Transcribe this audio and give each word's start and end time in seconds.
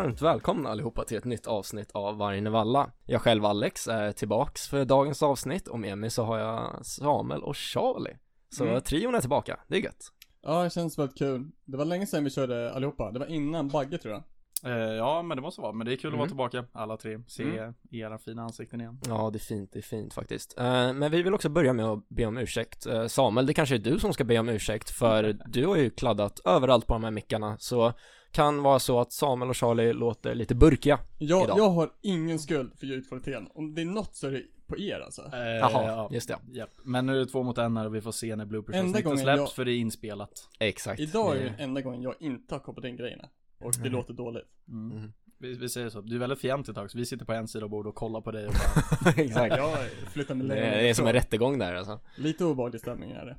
varmt 0.00 0.22
välkomna 0.22 0.70
allihopa 0.70 1.04
till 1.04 1.16
ett 1.16 1.24
nytt 1.24 1.46
avsnitt 1.46 1.90
av 1.94 2.16
Vargen 2.16 2.46
i 2.46 2.50
Valla. 2.50 2.90
Jag 3.06 3.22
själv 3.22 3.44
Alex 3.44 3.88
är 3.88 4.12
tillbaks 4.12 4.68
för 4.68 4.84
dagens 4.84 5.22
avsnitt 5.22 5.68
och 5.68 5.78
med 5.80 5.98
mig 5.98 6.10
så 6.10 6.24
har 6.24 6.38
jag 6.38 6.86
Samuel 6.86 7.42
och 7.42 7.56
Charlie. 7.56 8.16
Så 8.48 8.64
Mm. 8.64 8.80
trion 8.80 9.14
är 9.14 9.20
tillbaka, 9.20 9.60
det 9.68 9.76
är 9.76 9.80
gött. 9.80 10.04
Ja, 10.42 10.62
det 10.62 10.70
känns 10.70 10.98
väldigt 10.98 11.18
kul. 11.18 11.50
Det 11.64 11.76
var 11.76 11.84
länge 11.84 12.06
sedan 12.06 12.24
vi 12.24 12.30
körde 12.30 12.72
allihopa. 12.72 13.10
Det 13.10 13.18
var 13.18 13.26
innan 13.26 13.68
Bagge 13.68 13.98
tror 13.98 14.14
jag. 14.14 14.22
Eh, 14.64 14.94
ja 14.96 15.22
men 15.22 15.36
det 15.36 15.42
måste 15.42 15.60
vara, 15.60 15.72
men 15.72 15.86
det 15.86 15.92
är 15.92 15.96
kul 15.96 16.08
Mm. 16.14 16.20
att 16.24 16.30
vara 16.32 16.48
tillbaka 16.50 16.78
alla 16.80 16.96
tre, 16.96 17.18
se 17.26 17.42
Mm. 17.42 17.74
era 17.90 18.18
fina 18.18 18.42
ansikten 18.42 18.80
igen 18.80 19.00
Ja, 19.08 19.30
det 19.32 19.36
är 19.36 19.40
fint, 19.40 19.70
det 19.72 19.78
är 19.78 19.82
fint 19.82 20.14
faktiskt. 20.14 20.58
Eh, 20.58 20.92
men 20.92 21.10
vi 21.10 21.22
vill 21.22 21.34
också 21.34 21.48
börja 21.48 21.72
med 21.72 21.86
att 21.86 22.08
be 22.08 22.26
om 22.26 22.38
ursäkt. 22.38 22.86
Eh, 22.86 23.06
Samuel, 23.06 23.46
det 23.46 23.54
kanske 23.54 23.74
är 23.74 23.78
du 23.78 23.98
som 23.98 24.12
ska 24.12 24.24
be 24.24 24.38
om 24.38 24.48
ursäkt 24.48 24.90
för 24.90 25.22
du 25.46 25.66
har 25.66 25.76
ju 25.76 25.90
kladdat 25.90 26.40
överallt 26.44 26.86
på 26.86 26.92
de 26.94 27.04
här 27.04 27.10
mickarna 27.10 27.56
så 27.58 27.92
kan 28.32 28.62
vara 28.62 28.78
så 28.78 29.00
att 29.00 29.12
Samuel 29.12 29.48
och 29.50 29.56
Charlie 29.56 29.92
låter 29.92 30.34
lite 30.34 30.54
burkiga. 30.54 30.98
Jag, 31.18 31.44
Idag. 31.44 31.58
jag 31.58 31.70
har 31.70 31.90
ingen 32.02 32.38
skuld 32.38 32.72
för 32.78 32.86
ljudkvaliteten. 32.86 33.48
Om 33.54 33.74
det 33.74 33.80
är 33.82 33.86
något 33.86 34.16
så 34.16 34.26
är 34.26 34.30
det 34.30 34.42
på 34.66 34.78
er 34.78 35.00
alltså. 35.00 35.22
eh, 35.22 35.38
Jaha, 35.38 35.86
ja, 35.86 36.08
just 36.12 36.28
det. 36.28 36.36
japp. 36.52 36.70
Men 36.84 37.06
nu 37.06 37.12
är 37.16 37.18
det 37.18 37.26
två 37.26 37.42
mot 37.42 37.58
en 37.58 37.76
här 37.76 37.86
och 37.86 37.94
vi 37.94 38.00
får 38.00 38.12
se 38.12 38.36
när 38.36 38.44
bloopersavsnitten 38.46 39.18
släpps 39.18 39.38
jag- 39.38 39.52
för 39.52 39.64
det 39.64 39.72
är 39.72 39.76
inspelat 39.78 40.48
Exakt. 40.58 41.00
Idag 41.00 41.36
är 41.36 41.40
Det- 41.44 41.62
enda 41.62 41.80
gången 41.80 42.02
jag 42.02 42.14
inte 42.20 42.54
har 42.54 42.60
kopplat 42.60 42.84
in 42.84 42.96
grejerna. 42.96 43.28
Och 43.60 43.72
det 43.72 43.78
Mm. 43.80 43.92
låter 43.92 44.14
dåligt. 44.14 44.44
mm. 44.68 44.96
Mm. 44.98 45.12
vi, 45.38 45.54
vi 45.54 45.68
säger 45.68 45.88
så, 45.88 46.00
du 46.00 46.14
är 46.14 46.18
väldigt 46.18 46.40
fjantigt 46.40 46.78
också, 46.78 46.98
vi 46.98 47.06
sitter 47.06 47.24
på 47.24 47.32
en 47.32 47.48
sida 47.48 47.64
av 47.64 47.70
bordet 47.70 47.88
och 47.90 47.94
kollar 47.94 48.20
på 48.20 48.30
dig 48.30 48.46
och 48.46 48.52
bara 49.04 49.10
Exakt. 49.22 49.56
Jag 49.56 49.78
flyttar 50.12 50.34
mig 50.34 50.46
Det 50.48 50.54
längre 50.54 50.66
är, 50.66 50.82
det 50.82 50.88
är 50.90 50.94
som 50.94 51.06
en 51.06 51.12
rättegång 51.12 51.58
där 51.58 51.74
alltså. 51.74 52.00
Lite 52.16 52.44
obehaglig 52.44 52.80
stämning 52.80 53.10
är 53.10 53.24
det. 53.26 53.36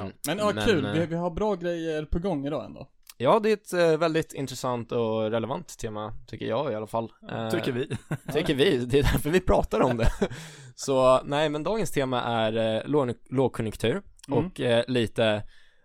Mm. 0.00 0.12
Men 0.26 0.38
ja, 0.38 0.52
Men, 0.54 0.64
kul. 0.64 0.84
eh, 0.84 0.92
Vi, 0.92 1.06
vi 1.06 1.14
har 1.14 1.30
bra 1.30 1.54
grejer 1.54 2.04
på 2.04 2.18
gång 2.18 2.46
idag 2.46 2.64
ändå. 2.64 2.88
Ja, 3.20 3.40
det 3.40 3.48
är 3.50 3.52
ett 3.54 3.72
eh, 3.72 3.98
väldigt 3.98 4.32
intressant 4.32 4.92
och 4.92 5.30
relevant 5.30 5.78
tema, 5.78 6.12
tycker 6.26 6.46
jag 6.46 6.72
i 6.72 6.74
alla 6.74 6.86
fall. 6.86 7.12
Eh, 7.30 7.50
Tycker 7.50 7.72
vi 7.72 7.86
Tycker 8.32 8.54
vi, 8.54 8.76
det 8.78 8.98
är 8.98 9.02
därför 9.02 9.30
vi 9.30 9.40
pratar 9.40 9.80
om 9.80 9.96
det. 9.96 10.10
Så 10.74 11.22
nej, 11.24 11.48
men 11.48 11.62
dagens 11.62 11.90
tema 11.90 12.22
är 12.22 12.76
eh, 12.76 12.82
låg, 12.88 13.14
lågkonjunktur 13.30 14.02
Mm. 14.28 14.46
och 14.46 14.60
eh, 14.60 14.84
lite, 14.88 15.42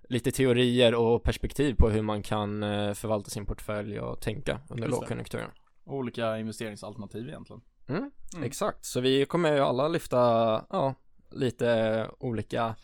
lite 0.10 0.32
teorier 0.32 0.96
och 0.96 1.24
perspektiv 1.24 1.76
på 1.76 1.90
hur 1.90 2.02
man 2.02 2.24
kan 2.24 2.62
förvalta 2.96 3.30
sin 3.30 3.46
portfölj 3.46 4.00
och 4.00 4.22
tänka 4.22 4.60
under 4.70 4.84
Just 4.88 4.98
det. 4.98 5.02
lågkonjunkturen. 5.02 5.50
Olika 5.86 6.38
investeringsalternativ 6.38 7.28
egentligen 7.28 7.62
Mm, 7.90 8.12
Mm. 8.36 8.44
Exakt, 8.46 8.86
så 8.86 9.00
vi 9.00 9.26
kommer 9.26 9.54
ju 9.54 9.60
alla 9.60 9.88
lyfta, 9.88 10.18
ja, 10.70 10.94
lite 11.32 12.08
olika 12.20 12.76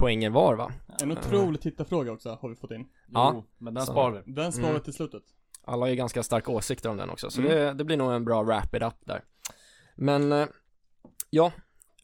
poänger 0.00 0.30
var 0.30 0.54
va? 0.54 0.72
En 1.02 1.10
otrolig 1.12 1.60
tittarfråga 1.60 2.12
också 2.12 2.38
har 2.40 2.48
vi 2.48 2.56
fått 2.56 2.70
in. 2.70 2.88
Ja. 3.08 3.30
Jo, 3.34 3.44
men 3.58 3.74
den 3.74 3.86
Så- 3.86 3.92
sparar 3.92 4.22
vi 4.26 4.32
Den 4.32 4.52
sparar 4.52 4.66
vi 4.66 4.70
Mm. 4.70 4.82
till 4.82 4.92
slutet. 4.92 5.22
Alla 5.64 5.82
har 5.82 5.90
ju 5.90 5.96
ganska 5.96 6.22
starka 6.22 6.50
åsikter 6.52 6.88
om 6.90 6.96
den 6.96 7.10
också, 7.10 7.30
så 7.30 7.40
Mm. 7.40 7.52
det, 7.52 7.72
det 7.72 7.84
blir 7.84 7.96
nog 7.96 8.12
en 8.12 8.24
bra 8.24 8.42
wrap 8.42 8.74
it 8.74 8.82
up 8.82 8.94
där. 9.04 9.24
Men, 9.96 10.32
eh, 10.32 10.46
ja, 11.30 11.52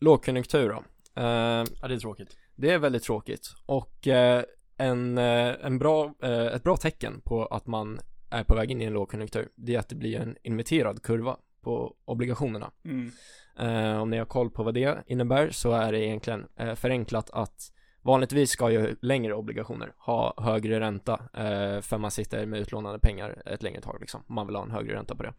lågkonjunktur 0.01 0.69
då. 0.69 0.77
Eh, 1.23 1.65
Ja 1.83 1.89
det 1.89 1.95
är 1.95 1.99
tråkigt 1.99 2.37
Det 2.57 2.71
är 2.71 2.79
väldigt 2.79 3.03
tråkigt 3.03 3.49
och 3.67 4.09
eh, 4.09 4.43
en, 4.77 5.19
eh, 5.19 5.55
en 5.67 5.79
bra, 5.79 6.15
eh, 6.23 6.47
ett 6.47 6.63
bra 6.63 6.77
tecken 6.77 7.21
på 7.25 7.47
att 7.47 7.67
man 7.67 7.99
är 8.31 8.45
på 8.45 8.55
väg 8.55 8.71
in 8.71 8.83
i 8.83 8.85
en 8.85 8.93
lågkonjunktur 8.93 9.49
det 9.55 9.75
är 9.75 9.79
att 9.79 9.89
det 9.89 9.95
blir 9.95 10.21
en 10.21 10.37
inverterad 10.43 11.03
kurva 11.03 11.37
på 11.63 11.95
obligationerna. 12.05 12.71
Mm. 12.85 13.11
Eh, 13.59 14.01
om 14.03 14.11
ni 14.11 14.19
har 14.19 14.25
koll 14.25 14.51
på 14.51 14.63
vad 14.63 14.75
det 14.75 15.03
innebär 15.07 15.51
så 15.51 15.73
är 15.73 15.93
det 15.93 16.07
egentligen 16.07 16.47
eh, 16.57 16.75
förenklat 16.75 17.31
att 17.31 17.73
vanligtvis 18.07 18.51
ska 18.51 18.71
ju 18.71 18.97
längre 19.03 19.35
obligationer 19.35 19.93
ha 19.99 20.35
högre 20.37 20.81
ränta 20.81 21.13
eh, 21.35 21.81
för 21.81 21.99
man 21.99 22.11
sitter 22.11 22.47
med 22.47 22.61
utlånade 22.61 22.99
pengar 22.99 23.43
ett 23.47 23.63
längre 23.63 23.81
tag 23.81 23.97
liksom. 24.01 24.23
Man 24.27 24.47
vill 24.47 24.57
ha 24.57 24.63
en 24.63 24.71
högre 24.71 24.95
ränta 24.95 25.15
på 25.17 25.23
det. 25.23 25.33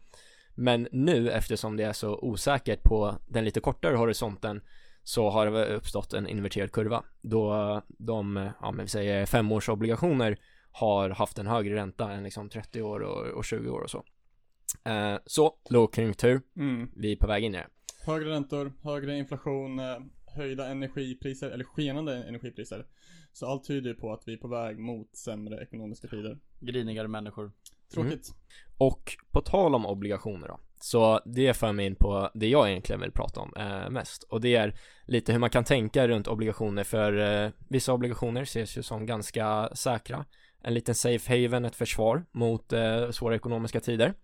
Men 0.54 0.88
nu 0.92 1.30
eftersom 1.30 1.76
det 1.76 1.84
är 1.84 1.92
så 1.92 2.18
osäkert 2.18 2.82
på 2.82 3.14
den 3.28 3.44
lite 3.44 3.60
kortare 3.60 3.96
horisonten 3.96 4.60
så 5.02 5.30
har 5.30 5.46
det 5.46 5.66
uppstått 5.66 6.12
en 6.12 6.28
inverterad 6.28 6.72
kurva 6.72 7.04
då 7.20 7.82
de, 7.98 8.50
ja 8.60 8.70
men 8.70 8.84
vi 8.84 8.88
säger 8.90 9.26
femårsobligationer 9.26 10.38
har 10.72 11.10
haft 11.10 11.38
en 11.38 11.46
högre 11.46 11.74
ränta 11.74 12.12
än 12.12 12.22
liksom 12.24 12.48
30 12.48 12.82
år 12.82 13.00
och, 13.00 13.26
och 13.26 13.44
20 13.44 13.70
år 13.70 13.80
och 13.80 13.90
så. 13.90 14.04
Eh, 14.84 15.18
så 15.26 15.54
lågkonjunktur, 15.70 16.40
Mm. 16.56 16.90
vi 16.96 17.12
är 17.12 17.16
på 17.16 17.26
väg 17.26 17.44
in 17.44 17.54
i 17.54 17.58
det. 17.58 17.66
Högre 18.06 18.30
räntor, 18.30 18.72
högre 18.82 19.18
inflation, 19.18 19.78
eh, 19.78 19.96
höjda 20.38 20.68
energipriser, 20.68 21.50
eller 21.50 21.64
skenande 21.64 22.24
energipriser. 22.24 22.86
Så 23.32 23.46
allt 23.46 23.64
tyder 23.64 23.90
ju 23.90 23.96
på 23.96 24.12
att 24.12 24.22
vi 24.26 24.32
är 24.32 24.36
på 24.36 24.48
väg 24.48 24.78
mot 24.78 25.16
sämre 25.16 25.62
ekonomiska 25.62 26.08
tider. 26.08 26.38
Grinigare 26.60 27.08
människor. 27.08 27.52
Tråkigt. 27.94 28.34
Och 28.78 29.16
på 29.30 29.40
tal 29.40 29.74
om 29.74 29.86
obligationer 29.86 30.48
då, 30.48 30.60
så 30.80 31.20
det 31.24 31.54
för 31.54 31.72
mig 31.72 31.86
in 31.86 31.96
på 31.96 32.30
det 32.34 32.48
jag 32.48 32.70
egentligen 32.70 33.00
vill 33.00 33.12
prata 33.12 33.40
om 33.40 33.52
eh, 33.56 33.90
mest. 33.90 34.22
Och 34.22 34.40
det 34.40 34.56
är 34.56 34.74
lite 35.06 35.32
hur 35.32 35.38
man 35.38 35.50
kan 35.50 35.64
tänka 35.64 36.08
runt 36.08 36.28
obligationer 36.28 36.84
för 36.84 37.44
eh, 37.44 37.50
vissa 37.68 37.92
obligationer 37.92 38.42
ses 38.42 38.78
ju 38.78 38.82
som 38.82 39.06
ganska 39.06 39.70
säkra. 39.74 40.24
En 40.62 40.74
liten 40.74 40.94
safe 40.94 41.42
haven, 41.42 41.64
ett 41.64 41.76
försvar 41.76 42.24
mot 42.32 42.72
eh, 42.72 43.10
svåra 43.10 43.34
ekonomiska 43.34 43.80
tider. 43.80 44.14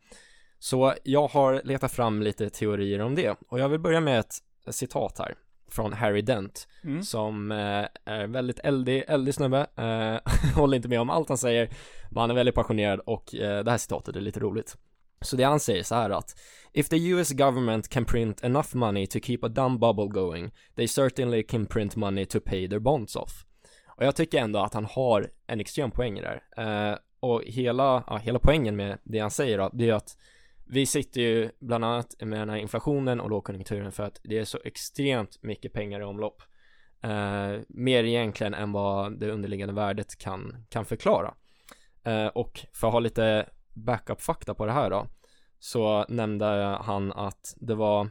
Så 0.58 0.94
jag 1.04 1.28
har 1.28 1.62
letat 1.64 1.92
fram 1.92 2.22
lite 2.22 2.50
teorier 2.50 3.00
om 3.00 3.14
det. 3.14 3.36
Och 3.48 3.60
jag 3.60 3.68
vill 3.68 3.80
börja 3.80 4.00
med 4.00 4.20
ett 4.20 4.34
citat 4.70 5.18
här 5.18 5.34
från 5.68 5.92
Harry 5.92 6.22
Dent 6.22 6.68
Mm. 6.84 7.02
som 7.02 7.52
eh, 7.52 7.86
är 8.04 8.26
väldigt 8.26 8.58
eldig, 8.58 9.04
eldig 9.08 9.34
snubbe, 9.34 9.66
eh, 9.76 10.32
håller 10.56 10.76
inte 10.76 10.88
med 10.88 11.00
om 11.00 11.10
allt 11.10 11.28
han 11.28 11.38
säger, 11.38 11.68
men 12.10 12.20
han 12.20 12.30
är 12.30 12.34
väldigt 12.34 12.54
passionerad 12.54 13.00
och 13.00 13.34
eh, 13.34 13.64
det 13.64 13.70
här 13.70 13.78
citatet 13.78 14.16
är 14.16 14.20
lite 14.20 14.40
roligt. 14.40 14.76
Så 15.20 15.36
det 15.36 15.42
han 15.44 15.60
säger 15.60 15.82
så 15.82 15.94
här 15.94 16.10
att 16.10 16.36
If 16.72 16.88
the 16.88 17.08
US 17.08 17.30
government 17.32 17.88
can 17.88 18.04
print 18.04 18.44
enough 18.44 18.76
money 18.76 19.06
to 19.06 19.18
keep 19.20 19.38
a 19.42 19.48
dumb 19.48 19.78
bubble 19.80 20.08
going, 20.08 20.50
they 20.76 20.88
certainly 20.88 21.42
can 21.42 21.66
print 21.66 21.96
money 21.96 22.26
to 22.26 22.40
pay 22.40 22.68
their 22.68 22.78
bonds 22.80 23.16
off. 23.16 23.44
Och 23.86 24.04
jag 24.04 24.16
tycker 24.16 24.38
ändå 24.38 24.58
att 24.58 24.74
han 24.74 24.84
har 24.84 25.30
en 25.46 25.60
extrem 25.60 25.90
poäng 25.90 26.20
här. 26.22 26.42
Eh, 26.92 26.98
och 27.20 27.42
hela, 27.46 28.04
ja, 28.06 28.16
hela 28.16 28.38
poängen 28.38 28.76
med 28.76 28.98
det 29.04 29.18
han 29.18 29.30
säger 29.30 29.58
då, 29.58 29.70
det 29.72 29.88
är 29.88 29.94
att 29.94 30.16
vi 30.66 30.86
sitter 30.86 31.20
ju 31.20 31.50
bland 31.60 31.84
annat 31.84 32.14
med 32.20 32.40
den 32.40 32.48
här 32.48 32.56
inflationen 32.56 33.20
och 33.20 33.30
lågkonjunkturen 33.30 33.92
för 33.92 34.02
att 34.02 34.20
det 34.24 34.38
är 34.38 34.44
så 34.44 34.58
extremt 34.64 35.42
mycket 35.42 35.72
pengar 35.72 36.00
i 36.00 36.04
omlopp. 36.04 36.42
Eh, 37.02 37.60
mer 37.68 38.04
egentligen 38.04 38.54
än 38.54 38.72
vad 38.72 39.20
det 39.20 39.30
underliggande 39.30 39.74
värdet 39.74 40.18
kan, 40.18 40.66
kan 40.68 40.84
förklara. 40.84 41.34
Eh, 42.04 42.26
och 42.26 42.66
för 42.72 42.86
att 42.86 42.92
ha 42.92 43.00
lite 43.00 43.48
backup-fakta 43.74 44.54
på 44.54 44.66
det 44.66 44.72
här 44.72 44.90
då, 44.90 45.06
så 45.58 46.04
nämnde 46.08 46.46
han 46.80 47.12
att 47.12 47.54
det 47.56 47.74
var 47.74 48.08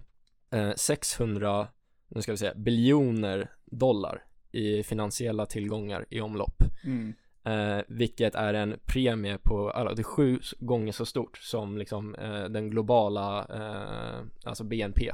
eh, 0.52 0.74
600, 0.76 1.68
nu 2.08 2.22
ska 2.22 2.32
vi 2.32 2.38
säga, 2.38 2.54
biljoner 2.56 3.52
dollar 3.66 4.24
i 4.52 4.84
finansiella 4.84 5.46
tillgångar 5.46 6.06
i 6.10 6.22
omlopp. 6.22 6.64
Mm. 6.84 7.14
Eh, 7.46 7.80
vilket 7.88 8.36
är 8.36 8.54
en 8.54 8.80
premie 8.86 9.38
på, 9.38 9.70
alltså 9.70 9.96
det 9.96 10.02
är 10.02 10.04
sju 10.04 10.40
gånger 10.60 10.92
så 10.92 11.06
stort 11.06 11.38
som 11.38 11.78
liksom 11.78 12.16
eh, 12.16 12.44
den 12.44 12.70
globala, 12.70 13.46
eh, 13.50 14.26
alltså 14.44 14.64
BNP, 14.64 15.12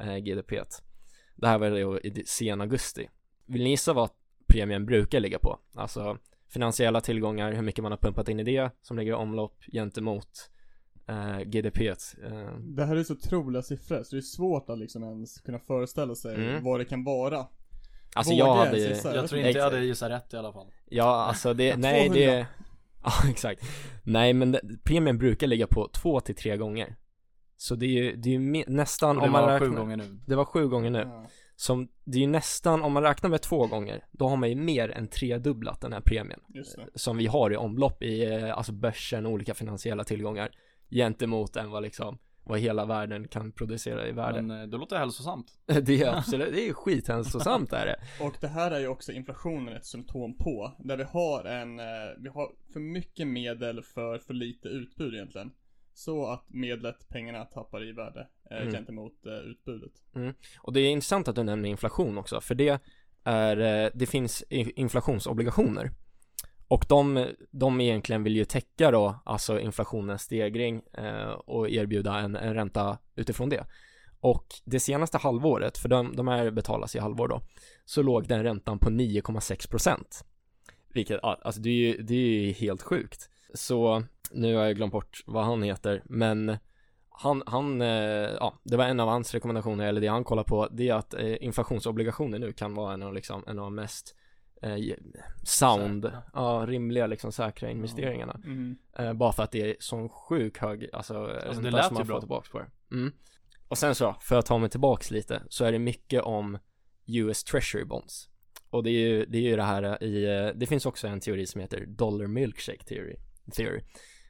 eh, 0.00 0.16
GDP. 0.16 0.60
Det 1.36 1.46
här 1.46 1.58
var 1.58 1.70
då 1.70 2.00
i 2.00 2.22
sen 2.26 2.60
augusti. 2.60 3.08
Vill 3.46 3.62
ni 3.64 3.70
gissa 3.70 3.92
vad 3.92 4.10
premien 4.46 4.86
brukar 4.86 5.20
ligga 5.20 5.38
på? 5.38 5.58
Alltså 5.74 6.18
finansiella 6.48 7.00
tillgångar, 7.00 7.52
hur 7.52 7.62
mycket 7.62 7.82
man 7.82 7.92
har 7.92 7.96
pumpat 7.98 8.28
in 8.28 8.40
i 8.40 8.44
det 8.44 8.70
som 8.82 8.98
ligger 8.98 9.12
i 9.12 9.14
omlopp 9.14 9.64
gentemot 9.72 10.50
eh, 11.08 11.38
GDP. 11.40 11.88
Eh, 11.88 11.94
Det 12.60 12.84
här 12.84 12.96
är 12.96 13.02
så 13.02 13.12
otroliga 13.14 13.62
siffror 13.62 14.02
så 14.02 14.16
det 14.16 14.20
är 14.20 14.22
svårt 14.22 14.70
att 14.70 14.78
liksom 14.78 15.02
ens 15.04 15.40
kunna 15.40 15.58
föreställa 15.58 16.14
sig 16.14 16.34
Mm. 16.34 16.64
vad 16.64 16.80
det 16.80 16.84
kan 16.84 17.04
vara. 17.04 17.46
Alltså 18.14 18.32
Vågar 18.32 18.46
jag 18.46 18.54
hade, 18.54 18.78
gissa? 18.78 19.14
Jag 19.14 19.28
tror 19.28 19.40
inte 19.40 19.58
jag 19.58 19.64
hade 19.64 19.84
gissat 19.84 20.10
rätt 20.10 20.34
i 20.34 20.36
alla 20.36 20.52
fall 20.52 20.66
ja 20.90 21.24
alltså 21.24 21.54
det, 21.54 21.76
nej 21.78 22.06
200. 22.08 22.26
det, 22.32 22.46
ja 23.04 23.12
exakt. 23.30 23.62
Nej 24.02 24.32
men 24.32 24.52
det, 24.52 24.60
premien 24.84 25.18
brukar 25.18 25.46
ligga 25.46 25.66
på 25.66 25.88
två 25.92 26.20
till 26.20 26.34
tre 26.34 26.56
gånger. 26.56 26.96
Så 27.56 27.74
det 27.74 27.86
är 27.86 28.02
ju, 28.02 28.16
det 28.16 28.28
är 28.28 28.32
ju 28.32 28.38
me- 28.38 28.64
nästan 28.68 29.16
det 29.16 29.22
om 29.22 29.32
man 29.32 29.42
var 29.42 29.52
räknar, 29.52 29.68
sju 29.68 29.76
gånger 29.76 29.96
nu 29.96 30.20
det 30.26 30.36
var 30.36 30.44
sju 30.44 30.68
gånger 30.68 30.90
nu. 30.90 30.98
Ja. 30.98 31.26
Som, 31.56 31.88
det 32.04 32.18
är 32.18 32.20
ju 32.20 32.26
nästan, 32.26 32.82
om 32.82 32.92
man 32.92 33.02
räknar 33.02 33.30
med 33.30 33.42
två 33.42 33.66
gånger, 33.66 34.04
då 34.10 34.28
har 34.28 34.36
man 34.36 34.48
ju 34.48 34.54
mer 34.54 34.90
än 34.90 35.08
tredubblat 35.08 35.80
den 35.80 35.92
här 35.92 36.00
premien. 36.00 36.40
Just 36.48 36.76
det. 36.76 36.86
Som 36.94 37.16
vi 37.16 37.26
har 37.26 37.52
i 37.52 37.56
omlopp 37.56 38.02
i, 38.02 38.24
eh, 38.24 38.56
alltså 38.58 38.72
börsen 38.72 39.26
och 39.26 39.32
olika 39.32 39.54
finansiella 39.54 40.04
tillgångar. 40.04 40.50
Gentemot 40.90 41.56
än 41.56 41.70
vad 41.70 41.82
liksom, 41.82 42.18
vad 42.48 42.58
hela 42.58 42.86
världen 42.86 43.28
kan 43.28 43.52
producera 43.52 44.08
i 44.08 44.12
världen. 44.12 44.46
Men 44.46 44.60
eh, 44.60 44.66
det 44.66 44.76
låter 44.76 44.96
hälsosamt 44.98 45.52
Det 45.82 46.02
är 46.02 46.16
absolut, 46.16 46.54
det 46.54 46.68
är 46.68 46.72
skithälsosamt 46.72 47.72
är 47.72 47.86
det. 47.86 47.96
Och 48.24 48.34
det 48.40 48.48
här 48.48 48.70
är 48.70 48.78
ju 48.80 48.88
också 48.88 49.12
inflationen 49.12 49.76
ett 49.76 49.86
symptom 49.86 50.36
på. 50.36 50.72
Där 50.78 50.96
vi 50.96 51.04
har 51.04 51.44
en, 51.44 51.80
eh, 51.80 51.84
vi 52.18 52.28
har 52.28 52.50
för 52.72 52.80
mycket 52.80 53.26
medel 53.26 53.82
för 53.82 54.18
för 54.18 54.34
lite 54.34 54.68
utbud 54.68 55.14
egentligen. 55.14 55.50
Så 55.94 56.26
att 56.26 56.44
medlet, 56.48 57.08
pengarna 57.08 57.44
tappar 57.44 57.88
i 57.88 57.92
värde 57.92 58.28
eh, 58.50 58.56
Mm. 58.56 58.72
gentemot 58.72 59.26
eh, 59.26 59.32
utbudet. 59.32 59.92
Och 60.60 60.72
det 60.72 60.80
är 60.80 60.90
intressant 60.90 61.28
att 61.28 61.36
du 61.36 61.42
nämner 61.42 61.68
inflation 61.68 62.18
också, 62.18 62.40
för 62.40 62.54
det 62.54 62.80
är, 63.24 63.56
eh, 63.84 63.90
det 63.94 64.06
finns 64.06 64.44
inflationsobligationer. 64.50 65.90
Och 66.68 66.84
de, 66.88 67.26
de 67.50 67.80
egentligen 67.80 68.22
vill 68.22 68.36
ju 68.36 68.44
täcka 68.44 68.90
då, 68.90 69.20
alltså 69.24 69.60
inflationens 69.60 70.22
stegring 70.22 70.82
eh, 70.92 71.30
och 71.30 71.70
erbjuda 71.70 72.18
en, 72.18 72.36
en 72.36 72.54
ränta 72.54 72.98
utifrån 73.14 73.48
det. 73.48 73.64
Och 74.20 74.46
det 74.64 74.80
senaste 74.80 75.18
halvåret, 75.18 75.78
för 75.78 75.88
de, 75.88 76.16
de 76.16 76.28
här 76.28 76.50
betalas 76.50 76.96
i 76.96 76.98
halvår 76.98 77.28
då, 77.28 77.40
så 77.84 78.02
låg 78.02 78.28
den 78.28 78.42
räntan 78.42 78.78
på 78.78 78.90
9,6% 78.90 80.24
Vilket, 80.94 81.20
alltså 81.22 81.60
det 81.60 81.68
är 81.68 81.72
ju, 81.72 82.02
det 82.02 82.14
är 82.14 82.46
ju 82.46 82.52
helt 82.52 82.82
sjukt. 82.82 83.30
Så 83.54 84.02
nu 84.30 84.56
har 84.56 84.64
jag 84.64 84.76
glömt 84.76 84.92
bort 84.92 85.22
vad 85.26 85.44
han 85.44 85.62
heter, 85.62 86.02
men 86.04 86.56
han, 87.10 87.42
han, 87.46 87.80
eh, 87.82 87.88
ja, 88.40 88.60
det 88.62 88.76
var 88.76 88.84
en 88.84 89.00
av 89.00 89.08
hans 89.08 89.34
rekommendationer, 89.34 89.86
eller 89.86 90.00
det 90.00 90.06
han 90.06 90.24
kollar 90.24 90.44
på, 90.44 90.68
det 90.70 90.88
är 90.88 90.94
att 90.94 91.14
eh, 91.14 91.44
inflationsobligationer 91.44 92.38
nu 92.38 92.52
kan 92.52 92.74
vara 92.74 92.94
en 92.94 93.02
av, 93.02 93.14
liksom, 93.14 93.44
en 93.46 93.58
av 93.58 93.64
de 93.64 93.74
mest 93.74 94.14
eh, 94.62 94.76
sound, 95.44 96.04
Säkra. 96.04 96.22
ja, 96.34 96.64
rimliga 96.68 97.06
liksom 97.06 97.32
säkra 97.32 97.70
investeringarna. 97.70 98.40
Mm. 98.44 98.76
Eh, 98.98 99.12
bara 99.12 99.32
för 99.32 99.42
att 99.42 99.52
det 99.52 99.70
är 99.70 99.76
sån 99.80 100.08
sjuk 100.08 100.58
hög, 100.58 100.88
alltså, 100.92 101.24
Alltså, 101.46 101.62
det 101.62 101.70
lät 101.70 101.84
som 101.86 101.94
man 101.94 102.00
ju 102.02 102.06
får 102.06 102.12
bra. 102.12 102.20
tillbaks 102.20 102.48
på 102.50 102.58
det. 102.58 102.66
Mm. 102.92 103.12
Och 103.68 103.78
sen 103.78 103.94
så, 103.94 104.16
för 104.20 104.38
att 104.38 104.46
ta 104.46 104.58
mig 104.58 104.70
tillbaks 104.70 105.10
lite, 105.10 105.42
så 105.48 105.64
är 105.64 105.72
det 105.72 105.78
mycket 105.78 106.22
om 106.22 106.58
US 107.06 107.44
Treasury 107.44 107.84
Bonds. 107.84 108.28
Och 108.70 108.82
det 108.82 108.90
är 108.90 109.08
ju 109.08 109.26
det, 109.26 109.38
är 109.38 109.42
ju 109.42 109.56
det 109.56 109.62
här 109.62 110.02
i, 110.04 110.24
eh, 110.24 110.46
det 110.58 110.66
finns 110.66 110.86
också 110.86 111.06
en 111.06 111.20
teori 111.20 111.46
som 111.46 111.60
heter 111.60 111.86
Dollar 111.86 112.26
Milkshake 112.26 112.84
Theory. 112.84 113.16
theory. 113.56 113.80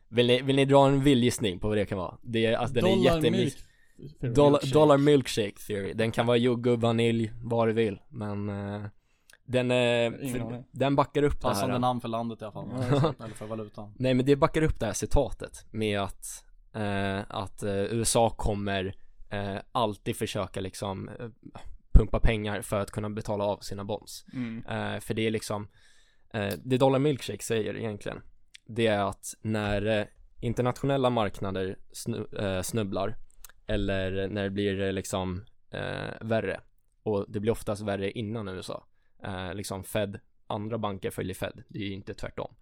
Vill, 0.09 0.27
ni, 0.27 0.43
vill 0.43 0.57
ni 0.57 0.65
dra 0.65 0.89
en 0.89 1.01
vildgissning 1.01 1.59
på 1.61 1.69
vad 1.69 1.77
det 1.77 1.87
kan 1.87 1.99
vara? 1.99 2.19
Det 2.23 2.47
är, 2.47 2.57
alltså 2.57 2.75
den 2.75 2.85
är 2.87 2.91
Dollar 2.91 3.05
jättemycket 3.17 3.65
milk. 3.99 4.35
Dollar, 4.37 4.51
milkshake. 4.51 4.73
dollar 4.73 4.99
milkshake 4.99 5.57
theory, 5.67 5.93
den 5.93 6.13
kan 6.13 6.27
vara 6.27 6.37
jordgubb, 6.37 6.81
vanilj, 6.81 7.33
vad 7.43 7.69
du 7.69 7.73
vill, 7.73 7.99
men 8.09 8.49
eh, 8.49 8.83
den, 9.49 9.71
eh, 9.71 10.31
för, 10.33 10.65
den 10.73 10.97
backar 10.97 11.23
upp 11.23 11.33
det 11.33 11.41
Passande 11.41 11.73
här 11.73 11.81
namn 11.81 12.01
för 12.01 12.09
landet 12.09 12.43
i 12.43 12.45
alla 12.45 12.53
fall. 12.53 12.69
Eller 13.25 13.35
för 13.35 13.47
valutan. 13.47 13.95
Nej 13.99 14.15
men 14.15 14.27
det 14.27 14.37
backar 14.37 14.63
upp 14.63 14.81
det 14.81 14.87
här 14.87 14.93
citatet 14.93 15.67
med 15.71 16.01
att, 16.01 16.45
eh, 16.75 17.21
att 17.29 17.63
eh, 17.63 17.75
USA 17.75 18.31
kommer 18.31 18.95
eh, 19.31 19.57
alltid 19.73 20.17
försöka 20.17 20.61
liksom 20.61 21.09
eh, 21.09 21.29
pumpa 21.93 22.21
pengar 22.21 22.63
för 22.63 22.81
att 22.81 22.91
kunna 22.91 23.11
betala 23.11 23.45
av 23.45 23.59
sina 23.59 23.85
bonds. 23.85 24.25
Mm. 24.33 24.67
Eh, 24.67 25.01
för 25.01 25.15
det 25.15 25.27
är 25.27 25.31
liksom, 25.31 25.69
eh, 26.33 26.53
det 26.65 26.79
Dollar 26.79 26.99
Milkshake 26.99 27.45
säger 27.45 27.77
egentligen, 27.77 28.23
det 28.67 28.87
är 28.87 29.09
att 29.09 29.35
när 29.41 29.87
eh, 29.87 30.07
internationella 30.41 31.11
marknader 31.11 31.79
snu, 31.93 32.27
eh, 32.39 32.63
snubblar, 32.63 33.17
eller 33.67 34.29
när 34.29 34.43
det 34.43 34.51
blir 34.51 34.81
eh, 34.81 34.93
liksom 34.93 35.45
eh, 35.71 36.11
värre, 36.21 36.61
och 37.03 37.25
det 37.29 37.41
blir 37.41 37.53
oftast 37.53 37.83
värre 37.83 38.11
innan 38.11 38.49
USA, 38.49 38.85
eh, 39.23 39.55
liksom 39.55 39.85
Fed, 39.85 40.21
andra 40.47 40.79
banker 40.79 41.11
följer 41.11 41.35
Fed, 41.35 41.63
det 41.69 41.79
är 41.79 41.85
ju 41.85 41.93
inte 41.93 42.15
tvärtom. 42.15 42.55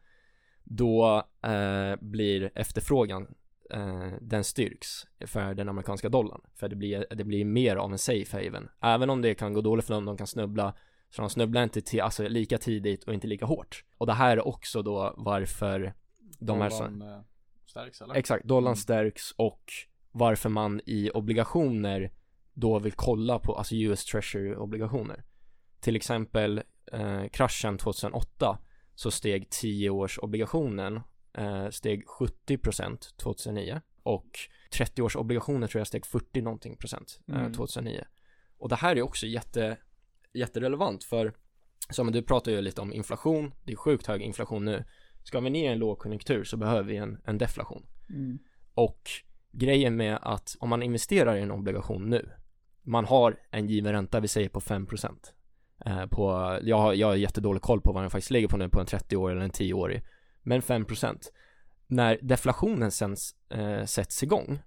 Då 0.65 1.23
eh, 1.43 1.97
blir 2.01 2.51
efterfrågan 2.55 3.35
eh, 3.71 4.13
den 4.21 4.45
styrks 4.45 5.07
för 5.27 5.55
den 5.55 5.69
amerikanska 5.69 6.09
dollarn. 6.09 6.41
För 6.55 6.69
det 6.69 6.77
blir, 6.77 7.07
det 7.11 7.25
blir 7.25 7.45
mer 7.45 7.77
av 7.77 7.93
en 7.93 7.99
safe 7.99 8.37
haven. 8.45 8.69
Även 8.81 9.11
om 9.11 9.23
det 9.23 9.35
kan 9.35 9.53
gå 9.53 9.61
dåligt 9.61 9.85
för 9.87 9.95
dem, 9.95 10.05
de 10.05 10.17
kan 10.17 10.27
snubbla. 10.27 10.75
Så 11.11 11.23
de 11.23 11.31
snubblar 11.31 11.63
inte 11.63 11.81
till, 11.81 12.01
alltså, 12.01 12.29
lika 12.29 12.59
tidigt 12.59 13.05
och 13.05 13.15
inte 13.15 13.27
lika 13.27 13.47
hårt. 13.47 13.85
Och 13.99 14.07
det 14.07 14.13
här 14.13 14.37
är 14.37 14.47
också 14.47 14.83
då 14.83 15.15
varför 15.17 15.95
de 16.39 16.61
här 16.61 16.71
Dollarn, 16.71 17.03
eh, 17.03 17.21
stärks 17.67 18.01
eller? 18.01 18.15
Exakt, 18.15 18.45
dollarn 18.45 18.73
Mm. 18.73 18.77
stärks 18.77 19.33
och 19.37 19.73
varför 20.13 20.49
man 20.49 20.81
i 20.87 21.11
obligationer 21.11 22.13
då 22.55 22.79
vill 22.79 22.93
kolla 22.93 23.39
på, 23.39 23.55
alltså 23.55 23.75
US 23.75 24.05
Treasury 24.05 24.55
obligationer. 24.55 25.25
Till 25.87 25.97
exempel 25.97 26.63
eh, 26.93 27.27
kraschen 27.29 27.79
2008 27.79 28.59
så 28.95 29.11
steg 29.11 29.51
10 29.51 29.91
års 29.91 30.19
obligationen 30.19 31.01
eh, 31.39 31.69
steg 31.69 32.05
70% 32.07 33.17
2009 33.17 33.81
och 34.03 34.39
30 34.73 35.03
års 35.03 35.17
obligationer 35.17 35.67
tror 35.67 35.81
jag 35.81 35.87
steg 35.87 36.07
40 36.07 36.41
någonting 36.41 36.77
procent 36.77 37.21
eh, 37.29 37.35
Mm. 37.35 37.53
2009. 37.53 38.05
Och 38.59 38.69
det 38.69 38.77
här 38.77 38.97
är 38.97 39.03
också 39.03 39.27
jätte, 39.27 39.79
jätterelevant 40.35 41.05
för 41.05 41.35
som 41.91 42.13
du 42.13 42.23
pratar 42.23 42.53
ju 42.53 42.61
lite 42.61 42.81
om 42.81 42.93
inflation, 42.93 43.55
det 43.65 43.73
är 43.73 43.77
sjukt 43.77 44.07
hög 44.07 44.23
inflation 44.23 44.65
nu. 44.65 44.85
Ska 45.23 45.41
vi 45.41 45.51
ner 45.51 45.71
i 45.71 45.73
en 45.73 45.79
lågkonjunktur 45.79 46.45
så 46.45 46.57
behöver 46.57 46.83
vi 46.83 46.97
en, 46.97 47.19
en 47.25 47.39
deflation. 47.39 47.87
Mm. 48.11 48.39
Och 48.75 49.11
grejen 49.53 49.97
med 49.97 50.19
att 50.23 50.57
om 50.61 50.69
man 50.69 50.83
investerar 50.83 51.37
i 51.37 51.41
en 51.41 51.51
obligation 51.51 52.11
nu, 52.11 52.31
man 52.83 53.05
har 53.05 53.37
en 53.51 53.67
given 53.69 53.93
ränta, 53.93 54.21
vi 54.21 54.29
säger 54.29 54.49
på 54.49 54.61
5% 54.61 55.05
eh, 55.05 55.13
Eh, 55.85 56.07
på, 56.07 56.59
jag 56.63 56.79
har, 56.79 56.95
jag 56.95 57.07
har 57.07 57.15
jättedålig 57.15 57.63
koll 57.63 57.81
på 57.81 57.93
vad 57.93 58.03
den 58.03 58.11
faktiskt 58.11 58.31
ligger 58.31 58.49
på 58.49 58.57
nu, 58.57 58.69
på 58.69 58.81
en 58.81 58.87
30-årig 58.87 59.33
eller 59.37 59.45
en 59.45 59.51
10 59.51 59.75
årig 59.75 60.03
men 60.43 60.63
5% 60.63 61.19
när 61.87 62.19
deflationen 62.23 62.91
sen 62.91 63.17
eh, 63.49 63.85
sätts 63.85 64.23
igång 64.23 64.59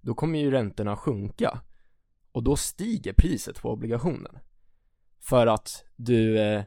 då 0.00 0.14
kommer 0.14 0.38
ju 0.38 0.50
räntorna 0.50 0.96
sjunka. 0.96 1.60
Och 2.32 2.42
då 2.42 2.56
stiger 2.56 3.12
priset 3.12 3.62
på 3.62 3.72
obligationen. 3.72 4.38
För 5.20 5.46
att 5.46 5.84
du 5.96 6.38
eh, 6.38 6.62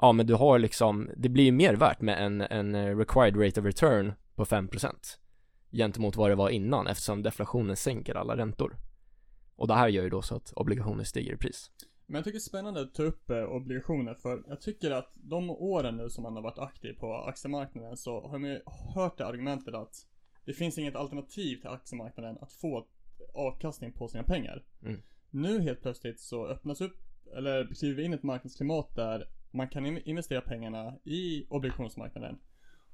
ja 0.00 0.12
men 0.12 0.26
du 0.26 0.34
har 0.34 0.58
liksom 0.58 1.10
det 1.16 1.28
blir 1.28 1.44
ju 1.44 1.52
mer 1.52 1.74
värt 1.74 2.00
med 2.00 2.24
en, 2.24 2.40
en 2.40 2.74
eh, 2.74 2.96
required 2.96 3.44
rate 3.44 3.60
of 3.60 3.66
return 3.66 4.12
på 4.34 4.44
5% 4.44 4.94
gentemot 5.70 6.16
vad 6.16 6.30
det 6.30 6.34
var 6.34 6.50
innan 6.50 6.86
eftersom 6.86 7.22
deflationen 7.22 7.76
sänker 7.76 8.14
alla 8.14 8.36
räntor. 8.36 8.76
Och 9.56 9.68
det 9.68 9.74
här 9.74 9.88
gör 9.88 10.02
ju 10.02 10.10
då 10.10 10.22
så 10.22 10.36
att 10.36 10.52
obligationer 10.52 11.04
stiger 11.04 11.32
i 11.32 11.36
pris. 11.36 11.70
Men 12.10 12.14
jag 12.14 12.24
tycker 12.24 12.38
det 12.38 12.38
är 12.38 12.40
spännande 12.40 12.80
att 12.80 12.94
ta 12.94 13.02
upp 13.02 13.30
eh, 13.30 13.42
obligationer 13.42 14.14
för 14.14 14.44
jag 14.48 14.60
tycker 14.60 14.90
att 14.90 15.12
de 15.14 15.50
åren 15.50 15.96
nu 15.96 16.10
som 16.10 16.22
man 16.22 16.36
har 16.36 16.42
varit 16.42 16.58
aktiv 16.58 16.92
på 16.92 17.14
aktiemarknaden 17.14 17.96
så 17.96 18.20
har 18.28 18.38
man 18.38 18.50
ju 18.50 18.60
hört 18.94 19.18
det 19.18 19.26
argumentet 19.26 19.74
att 19.74 20.06
det 20.44 20.52
finns 20.52 20.78
inget 20.78 20.96
alternativ 20.96 21.56
till 21.56 21.68
aktiemarknaden 21.68 22.38
att 22.40 22.52
få 22.52 22.86
avkastning 23.34 23.92
på 23.92 24.08
sina 24.08 24.22
pengar. 24.22 24.64
Mm. 24.82 25.02
Nu 25.30 25.60
helt 25.60 25.82
plötsligt 25.82 26.20
så 26.20 26.46
öppnas 26.46 26.80
upp, 26.80 26.96
eller 27.36 27.74
kliver 27.74 27.96
vi 27.96 28.04
in 28.04 28.12
i 28.12 28.16
ett 28.16 28.22
marknadsklimat 28.22 28.94
där 28.94 29.28
man 29.50 29.68
kan 29.68 29.86
in- 29.86 30.02
investera 30.04 30.40
pengarna 30.40 30.98
i 31.04 31.46
obligationsmarknaden 31.50 32.38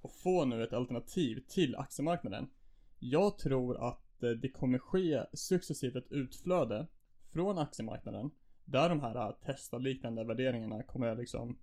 och 0.01 0.13
få 0.13 0.45
nu 0.45 0.63
ett 0.63 0.73
alternativ 0.73 1.45
till 1.49 1.77
aktiemarknaden. 1.77 2.51
Jag 2.99 3.39
tror 3.39 3.89
att 3.89 4.23
eh, 4.23 4.31
det 4.31 4.49
kommer 4.49 4.79
ske 4.79 5.25
successivt 5.33 5.97
ett 5.97 6.13
utflöde 6.13 6.87
från 7.33 7.59
aktiemarknaden 7.59 8.31
där 8.65 8.89
de 8.89 9.01
här 9.01 9.17
äh, 9.17 9.31
testa-liknande 9.47 10.25
värderingarna 10.25 10.83
kommer 10.83 11.17
liksom 11.17 11.59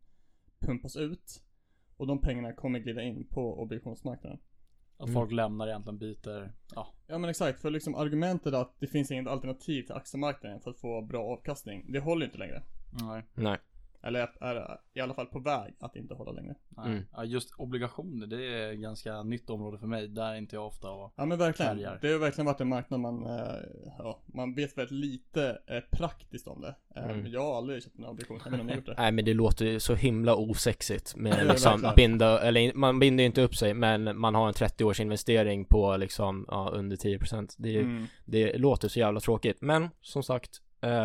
pumpas 0.60 0.96
ut 0.96 1.44
och 1.98 2.08
de 2.08 2.22
pengarna 2.22 2.54
kommer 2.54 2.80
glida 2.80 3.02
in 3.02 3.28
på 3.28 3.62
obligationsmarknaden. 3.62 4.40
Att 4.98 5.08
Mm. 5.10 5.14
folk 5.14 5.32
lämnar 5.32 5.68
egentligen, 5.68 5.98
byter, 5.98 6.52
ja. 6.76 6.88
Ja 7.08 7.18
men 7.18 7.30
exakt, 7.30 7.62
för 7.62 7.70
liksom 7.70 7.96
argumentet 7.96 8.54
att 8.54 8.76
det 8.80 8.88
finns 8.88 9.12
inget 9.12 9.28
alternativ 9.28 9.84
till 9.84 9.96
aktiemarknaden 9.96 10.60
för 10.62 10.72
att 10.72 10.80
få 10.80 11.02
bra 11.02 11.24
avkastning, 11.24 11.92
det 11.92 12.00
håller 12.00 12.26
inte 12.26 12.38
längre. 12.38 12.64
Nej, 13.02 13.24
Nej, 13.34 13.58
Eller 14.04 14.28
är, 14.42 14.78
i 14.94 15.00
alla 15.00 15.14
fall 15.14 15.26
på 15.26 15.40
väg 15.40 15.74
att 15.80 15.96
inte 15.96 16.14
hålla 16.14 16.32
längre. 16.32 16.56
nej. 16.70 16.86
Mm. 16.92 17.04
Ja, 17.14 17.24
just 17.26 17.54
obligationer, 17.58 18.28
det 18.28 18.46
är 18.46 18.74
ganska 18.74 19.24
nytt 19.24 19.50
område 19.50 19.78
för 19.78 19.88
mig. 19.88 20.08
Där 20.08 20.32
är 20.32 20.36
inte 20.36 20.56
jag 20.56 20.68
ofta 20.68 20.90
och 20.92 21.14
Ja 21.16 21.26
men 21.26 21.38
verkligen. 21.38 21.76
Färgar. 21.78 22.00
Det 22.02 22.12
har 22.12 22.20
verkligen 22.20 22.46
varit 22.46 22.62
en 22.62 22.70
marknad 22.70 23.00
man, 23.00 23.26
eh, 23.26 23.56
ja, 23.98 24.22
man 24.26 24.56
vet 24.56 24.78
väldigt 24.78 24.92
lite 24.92 25.58
eh, 25.68 25.80
praktiskt 25.92 26.48
om 26.48 26.62
det. 26.62 26.76
Eh, 26.96 27.02
Mm. 27.12 27.32
Jag 27.32 27.42
har 27.42 27.58
aldrig 27.58 27.84
köpt 27.84 27.98
en 28.00 28.06
obligation, 28.06 28.38
jag 28.46 28.52
vet 28.52 28.54
inte 28.54 28.62
om 28.62 28.68
ni 28.68 28.72
har 28.74 28.78
gjort 28.78 28.86
det. 28.86 28.96
nej 28.98 29.12
men 29.12 29.26
det 29.26 29.34
låter 29.34 29.66
ju 29.66 29.80
så 29.80 29.96
himla 29.96 30.36
osexigt 30.36 31.16
med 31.16 31.48
liksom 31.48 31.94
binda, 31.96 32.42
eller 32.42 32.74
man 32.74 33.00
binder 33.00 33.22
ju 33.22 33.26
inte 33.26 33.42
upp 33.42 33.56
sig 33.56 33.74
men 33.74 34.18
man 34.20 34.36
har 34.36 34.48
en 34.48 34.54
30 34.54 34.84
års 34.84 35.00
investering 35.00 35.66
på 35.66 35.98
liksom, 35.98 36.46
ja 36.48 36.70
under 36.74 36.96
10% 36.98 37.56
det, 37.58 37.76
är- 37.78 37.82
Mm. 37.82 38.06
det 38.26 38.58
låter 38.58 38.88
så 38.88 39.00
jävla 39.00 39.20
tråkigt 39.20 39.62
men 39.62 39.90
som 40.02 40.24
sagt 40.24 40.62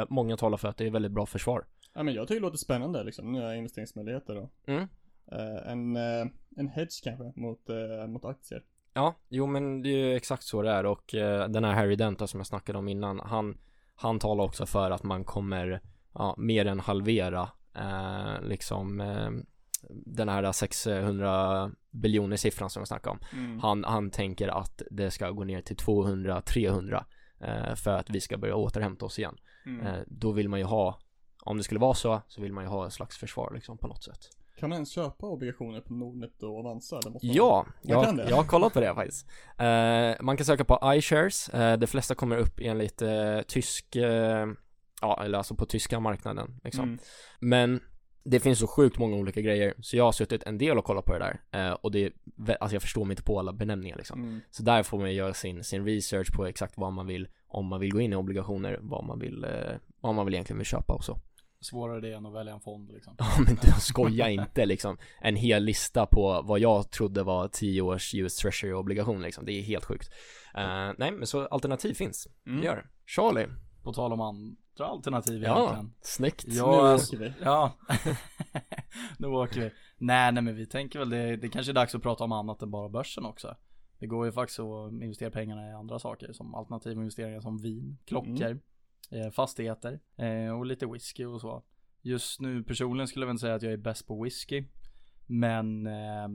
många 0.08 0.36
talar 0.36 0.56
för 0.56 0.68
att 0.68 0.76
det 0.76 0.86
är 0.86 0.90
väldigt 0.90 1.12
bra 1.12 1.26
försvar 1.26 1.64
Ja 1.96 2.02
men 2.02 2.14
jag 2.14 2.28
tycker 2.28 2.40
det 2.40 2.46
låter 2.46 2.58
spännande 2.58 3.04
liksom, 3.04 3.32
nya 3.32 3.56
investeringsmöjligheter 3.56 4.36
och 4.36 4.50
mm. 4.66 4.88
eh, 5.32 5.72
en, 5.72 5.96
eh, 5.96 6.26
en 6.56 6.68
hedge 6.68 7.04
kanske 7.04 7.40
mot, 7.40 7.68
eh, 7.68 8.06
mot 8.06 8.24
aktier. 8.24 8.62
Ja, 8.94 9.14
jo 9.28 9.46
men 9.46 9.82
det 9.82 9.88
är 9.88 9.96
ju 9.96 10.16
exakt 10.16 10.42
så 10.42 10.62
det 10.62 10.70
är 10.70 10.86
och 10.86 11.04
den 11.48 11.64
här 11.64 11.74
Harry 11.74 11.96
Dent 11.96 12.30
som 12.30 12.40
jag 12.40 12.46
snackade 12.46 12.78
om 12.78 12.88
innan, 12.88 13.20
han, 13.20 13.58
han 13.94 14.18
talar 14.18 14.44
också 14.44 14.66
för 14.66 14.90
att 14.90 15.02
man 15.02 15.24
kommer, 15.24 15.80
ja, 16.14 16.34
mer 16.38 16.66
än 16.66 16.80
halvera, 16.80 17.48
liksom, 18.42 19.02
den 19.90 20.28
här 20.28 20.52
600 20.52 21.70
biljoner 21.90 22.36
siffran 22.36 22.70
som 22.70 22.80
jag 22.80 22.88
snackade 22.88 23.10
om. 23.10 23.38
Mm. 23.38 23.60
Han, 23.60 23.84
han 23.84 24.10
tänker 24.10 24.48
att 24.48 24.82
det 24.90 25.10
ska 25.10 25.30
gå 25.30 25.44
ner 25.44 25.62
till 25.62 25.76
200-300 25.76 27.04
eh, 27.40 27.74
för 27.74 27.90
att 27.90 28.10
vi 28.10 28.20
ska 28.20 28.38
börja 28.38 28.56
återhämta 28.56 29.04
oss 29.04 29.18
igen. 29.18 29.36
Mm. 29.66 30.04
Då 30.06 30.32
vill 30.32 30.48
man 30.48 30.58
ju 30.58 30.64
ha, 30.64 30.98
om 31.46 31.56
det 31.56 31.62
skulle 31.62 31.80
vara 31.80 31.94
så, 31.94 32.20
så 32.28 32.40
vill 32.40 32.52
man 32.52 32.64
ju 32.64 32.70
ha 32.70 32.84
en 32.84 32.90
slags 32.90 33.16
försvar 33.16 33.52
liksom 33.54 33.78
på 33.78 33.86
något 33.86 34.04
sätt. 34.04 34.30
Kan 34.56 34.68
man 34.68 34.76
ens 34.76 34.92
köpa 34.92 35.26
obligationer 35.26 35.80
på 35.80 35.92
Nordnet 35.92 36.42
och 36.42 36.58
Avanza? 36.58 37.00
Det 37.00 37.10
måste 37.10 37.26
Ja, 37.26 37.66
Man 37.82 38.18
jag, 38.18 38.30
jag 38.30 38.36
har 38.36 38.44
kollat 38.44 38.72
på 38.72 38.80
det 38.80 38.94
faktiskt. 38.94 39.26
Eh, 39.58 40.24
man 40.24 40.36
kan 40.36 40.46
söka 40.46 40.64
på 40.64 40.94
iShares, 40.94 41.48
eh, 41.48 41.78
de 41.78 41.86
flesta 41.86 42.14
kommer 42.14 42.36
upp 42.36 42.60
enligt 42.60 43.02
eh, 43.02 43.40
tysk, 43.46 43.96
eh, 43.96 44.46
ja 45.00 45.22
eller 45.24 45.38
alltså 45.38 45.54
på 45.54 45.66
tyska 45.66 46.00
marknaden 46.00 46.60
liksom. 46.64 46.84
Mm. 46.84 46.98
Men 47.40 47.80
det 48.24 48.40
finns 48.40 48.58
så 48.58 48.66
sjukt 48.66 48.98
många 48.98 49.16
olika 49.16 49.40
grejer, 49.40 49.74
så 49.80 49.96
jag 49.96 50.04
har 50.04 50.12
suttit 50.12 50.42
en 50.42 50.58
del 50.58 50.78
och 50.78 50.84
kollat 50.84 51.04
på 51.04 51.12
det 51.12 51.18
där, 51.18 51.66
eh, 51.66 51.72
och 51.72 51.92
det, 51.92 52.12
alltså 52.60 52.74
jag 52.74 52.82
förstår 52.82 53.04
mig 53.04 53.12
inte 53.12 53.22
på 53.22 53.38
alla 53.38 53.52
benämningar 53.52 53.96
liksom. 53.96 54.22
Mm. 54.22 54.40
Så 54.50 54.62
där 54.62 54.82
får 54.82 54.98
man 54.98 55.14
göra 55.14 55.34
sin, 55.34 55.64
sin 55.64 55.84
research 55.84 56.32
på 56.36 56.46
exakt 56.46 56.74
vad 56.76 56.92
man 56.92 57.06
vill, 57.06 57.28
om 57.48 57.66
man 57.66 57.80
vill 57.80 57.92
gå 57.92 58.00
in 58.00 58.12
i 58.12 58.16
obligationer, 58.16 58.78
vad 58.82 59.04
man 59.04 59.18
vill, 59.18 59.46
vad 60.00 60.14
man 60.14 60.24
vill 60.26 60.34
egentligen 60.34 60.58
vill 60.58 60.66
köpa 60.66 60.92
och 60.92 61.04
så. 61.04 61.18
Svårare 61.60 62.00
det 62.00 62.12
än 62.12 62.26
att 62.26 62.34
välja 62.34 62.52
en 62.54 62.60
fond 62.60 62.90
liksom. 62.92 63.14
Ja 63.18 63.26
men 63.46 63.54
du 63.62 63.72
skoja 63.80 64.30
inte 64.30 64.66
liksom, 64.66 64.96
en 65.20 65.36
hel 65.36 65.64
lista 65.64 66.06
på 66.06 66.42
vad 66.42 66.60
jag 66.60 66.90
trodde 66.90 67.22
var 67.22 67.48
10 67.48 67.82
års 67.82 68.14
US 68.14 68.36
Treasury 68.36 68.72
obligation 68.72 69.22
liksom, 69.22 69.44
det 69.44 69.52
är 69.52 69.62
helt 69.62 69.84
sjukt. 69.84 70.10
Eh, 70.54 70.90
nej 70.98 71.10
men 71.12 71.26
så 71.26 71.46
alternativ 71.46 71.94
finns, 71.94 72.28
Mm. 72.46 72.60
det 72.60 72.66
gör 72.66 72.76
det. 72.76 72.86
Charlie, 73.06 73.46
På 73.82 73.92
tal 73.92 74.12
om 74.12 74.20
andra 74.20 74.86
alternativ 74.86 75.42
ja, 75.42 75.56
egentligen. 75.58 75.92
snyggt. 76.00 76.44
Ja, 76.48 76.66
nu 76.88 76.94
åker 76.94 77.16
vi. 77.16 77.32
Ja, 77.44 77.72
nu 79.18 79.26
åker 79.26 79.60
vi. 79.60 79.70
Nej, 79.98 80.32
nej 80.32 80.42
men 80.42 80.56
vi 80.56 80.66
tänker 80.66 80.98
väl 80.98 81.10
det, 81.10 81.36
det 81.36 81.48
kanske 81.48 81.72
är 81.72 81.75
dags 81.75 81.94
att 81.94 82.02
prata 82.02 82.25
om 82.25 82.32
annat 82.32 82.62
än 82.62 82.70
bara 82.70 82.88
börsen 82.88 83.25
också. 83.25 83.56
Det 83.98 84.06
går 84.06 84.26
ju 84.26 84.32
faktiskt 84.32 84.60
att 84.60 84.92
investera 84.92 85.30
pengarna 85.30 85.68
i 85.70 85.72
andra 85.72 85.98
saker 85.98 86.32
som 86.32 86.54
alternativa 86.54 87.00
investeringar 87.00 87.40
som 87.40 87.58
vin, 87.58 87.98
klockor, 88.04 88.42
eh, 88.50 88.56
fastigheter 89.32 90.00
eh, 90.16 90.58
och 90.58 90.66
lite 90.66 90.86
whisky 90.86 91.25
och 91.25 91.40
så. 91.40 91.62
Just 92.02 92.40
nu 92.40 92.62
personligen 92.62 93.08
skulle 93.08 93.22
jag 93.22 93.28
väl 93.28 93.38
säga 93.38 93.54
att 93.54 93.62
jag 93.62 93.72
är 93.72 93.76
bäst 93.76 94.06
på 94.06 94.22
whisky. 94.22 94.64
Men, 95.26 95.86
eh, 95.86 96.28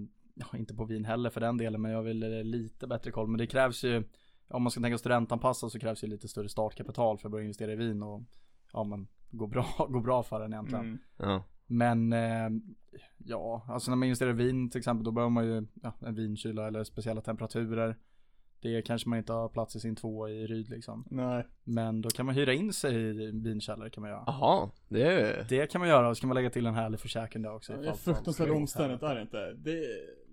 inte 0.53 0.75
på 0.75 0.85
vin 0.85 1.05
heller 1.05 1.29
för 1.29 1.41
den 1.41 1.57
delen, 1.57 1.81
men 1.81 1.91
jag 1.91 2.03
vill 2.03 2.23
eh, 2.23 2.43
lite 2.43 2.87
bättre 2.87 3.11
koll. 3.11 3.27
Men 3.27 3.37
det 3.37 3.47
krävs 3.47 3.83
ju, 3.83 4.03
om 4.47 4.63
man 4.63 4.71
ska 4.71 4.81
tänka 4.81 4.97
studentanpassa 4.97 5.69
så 5.69 5.79
krävs 5.79 6.03
ju 6.03 6.07
lite 6.07 6.27
större 6.27 6.49
startkapital 6.49 7.17
för 7.17 7.27
att 7.27 7.31
börja 7.31 7.43
investera 7.43 7.71
i 7.71 7.75
vin 7.75 8.03
och 8.03 8.21
ja 8.73 8.83
men 8.83 9.07
gå 9.29 9.47
bra, 9.47 9.65
gå 9.89 9.99
bra 9.99 10.23
för 10.23 10.39
den 10.39 10.53
egentligen. 10.53 10.85
Mm. 10.85 10.99
Ja, 11.17 11.43
Men 11.67 12.13
eh, 12.13 12.49
ja, 13.17 13.65
alltså 13.67 13.91
när 13.91 13.95
man 13.95 14.07
investerar 14.07 14.29
i 14.29 14.33
vin 14.33 14.69
till 14.69 14.79
exempel 14.79 15.03
då 15.03 15.11
behöver 15.11 15.29
man 15.29 15.45
ju 15.45 15.67
ja, 15.81 15.93
en 15.99 16.15
vinkyla 16.15 16.67
eller 16.67 16.83
speciella 16.83 17.21
temperaturer. 17.21 17.97
Det 18.61 18.81
kanske 18.81 19.09
man 19.09 19.19
inte 19.19 19.33
har 19.33 19.49
plats 19.49 19.75
i 19.75 19.79
sin 19.79 19.95
tvåa 19.95 20.29
i 20.29 20.47
Ryd 20.47 20.69
liksom. 20.69 21.05
Nej. 21.09 21.47
Men 21.63 22.01
då 22.01 22.09
kan 22.09 22.25
man 22.25 22.35
hyra 22.35 22.53
in 22.53 22.73
sig 22.73 22.95
i 22.95 23.31
vinkällare 23.31 23.89
kan 23.89 24.01
man 24.01 24.09
göra. 24.09 24.23
jaha, 24.27 24.69
det 24.89 25.03
är 25.03 25.45
Det 25.49 25.67
kan 25.71 25.79
man 25.81 25.89
göra 25.89 26.09
och 26.09 26.17
så 26.17 26.21
kan 26.21 26.27
man 26.27 26.35
lägga 26.35 26.49
till 26.49 26.65
en 26.65 26.75
härlig 26.75 26.99
försäkring 26.99 27.43
där 27.43 27.53
också. 27.55 27.73
Det 27.73 27.87
är 27.87 27.93
fruktansvärt 27.93 28.49
omständigt 28.49 29.03
är 29.03 29.15
det 29.15 29.21
inte. 29.21 29.53
Det, 29.53 29.81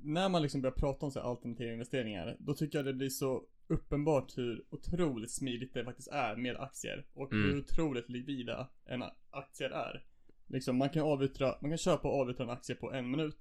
när 0.02 0.28
man 0.28 0.42
liksom 0.42 0.60
börjar 0.62 0.74
prata 0.74 1.06
om 1.06 1.12
så 1.12 1.20
här 1.20 1.30
alternativa 1.30 1.72
investeringar, 1.72 2.36
då 2.38 2.54
tycker 2.54 2.78
jag 2.78 2.86
det 2.86 2.92
blir 2.94 3.08
så 3.08 3.42
uppenbart 3.66 4.38
hur 4.38 4.64
otroligt 4.70 5.30
smidigt 5.30 5.74
det 5.74 5.84
faktiskt 5.84 6.08
är 6.08 6.36
med 6.36 6.56
aktier. 6.56 7.06
Och 7.14 7.32
Mm. 7.32 7.44
hur 7.44 7.58
otroligt 7.58 8.08
likvida 8.08 8.68
en 8.84 9.02
aktier 9.30 9.70
är. 9.70 10.04
Liksom 10.46 10.76
man 10.76 10.90
kan 10.90 11.02
avyttra, 11.02 11.54
man 11.60 11.70
kan 11.70 11.78
köpa 11.78 12.08
och 12.08 12.20
avyttra 12.20 12.44
en 12.44 12.50
aktie 12.50 12.74
på 12.76 12.92
en 12.92 13.10
minut. 13.10 13.38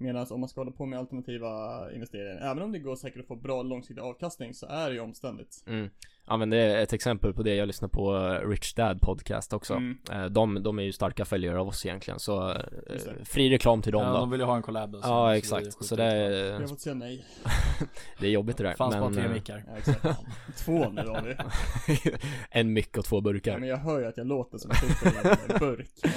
Medan 0.00 0.26
om 0.30 0.40
man 0.40 0.48
ska 0.48 0.60
hålla 0.60 0.70
på 0.70 0.86
med 0.86 0.98
alternativa 0.98 1.84
investeringar, 1.92 2.50
även 2.50 2.62
om 2.62 2.72
det 2.72 2.78
går 2.78 2.96
säkert 2.96 3.20
att 3.20 3.26
få 3.26 3.36
bra 3.36 3.62
långsiktig 3.62 4.02
avkastning 4.02 4.54
så 4.54 4.66
är 4.66 4.88
det 4.88 4.94
ju 4.94 5.00
omständigt. 5.00 5.64
Mm. 5.66 5.90
Ja 6.30 6.36
men 6.36 6.50
det 6.50 6.56
är 6.56 6.82
ett 6.82 6.92
exempel 6.92 7.32
på 7.34 7.42
det, 7.42 7.54
jag 7.54 7.66
lyssnar 7.66 7.88
på 7.88 8.16
eh, 8.16 8.48
Rich 8.48 8.74
Dad 8.74 9.00
podcast 9.00 9.52
också. 9.52 9.74
Mm. 9.74 9.98
Eh, 10.12 10.24
De, 10.24 10.62
de 10.62 10.78
är 10.78 10.82
ju 10.82 10.92
starka 10.92 11.24
följare 11.24 11.58
av 11.60 11.68
oss 11.68 11.86
egentligen, 11.86 12.20
så 12.20 12.50
eh, 12.50 12.56
fri 13.24 13.50
reklam 13.50 13.82
till 13.82 13.92
dem 13.92 14.02
Ja, 14.02 14.12
då. 14.12 14.18
de 14.18 14.30
vill 14.30 14.40
ju 14.40 14.46
ha 14.46 14.56
en 14.56 14.62
collab. 14.62 14.94
och 14.94 15.02
så- 15.04 15.08
Ja 15.08 15.36
exakt, 15.36 15.84
så 15.84 15.96
det 15.96 16.04
ut 16.28 16.34
Jag 16.46 16.52
har 16.54 16.60
är, 16.62 16.66
fått 16.66 16.80
säga 16.80 16.94
nej. 16.94 17.24
det 18.20 18.26
är 18.26 18.30
jobbigt 18.30 18.56
det 18.56 18.62
där. 18.64 18.74
Fanns 18.74 18.96
bara 18.96 19.12
tre 19.14 19.28
mickar. 19.28 19.64
Ja, 19.68 19.76
exakt. 19.78 20.06
Två 20.58 20.88
nu 20.90 21.06
har 21.06 21.22
vi. 21.22 21.36
en 22.50 22.72
mick 22.72 22.98
och 22.98 23.04
två 23.04 23.16
Ja, 23.16 23.20
burkar. 23.20 23.58
men 23.58 23.68
jag 23.68 23.76
hör 23.76 24.00
ju 24.00 24.06
att 24.06 24.16
jag 24.16 24.26
låter 24.26 24.58
som 24.58 24.70
en 24.70 25.58
burk. 25.58 25.88
Men... 26.00 26.10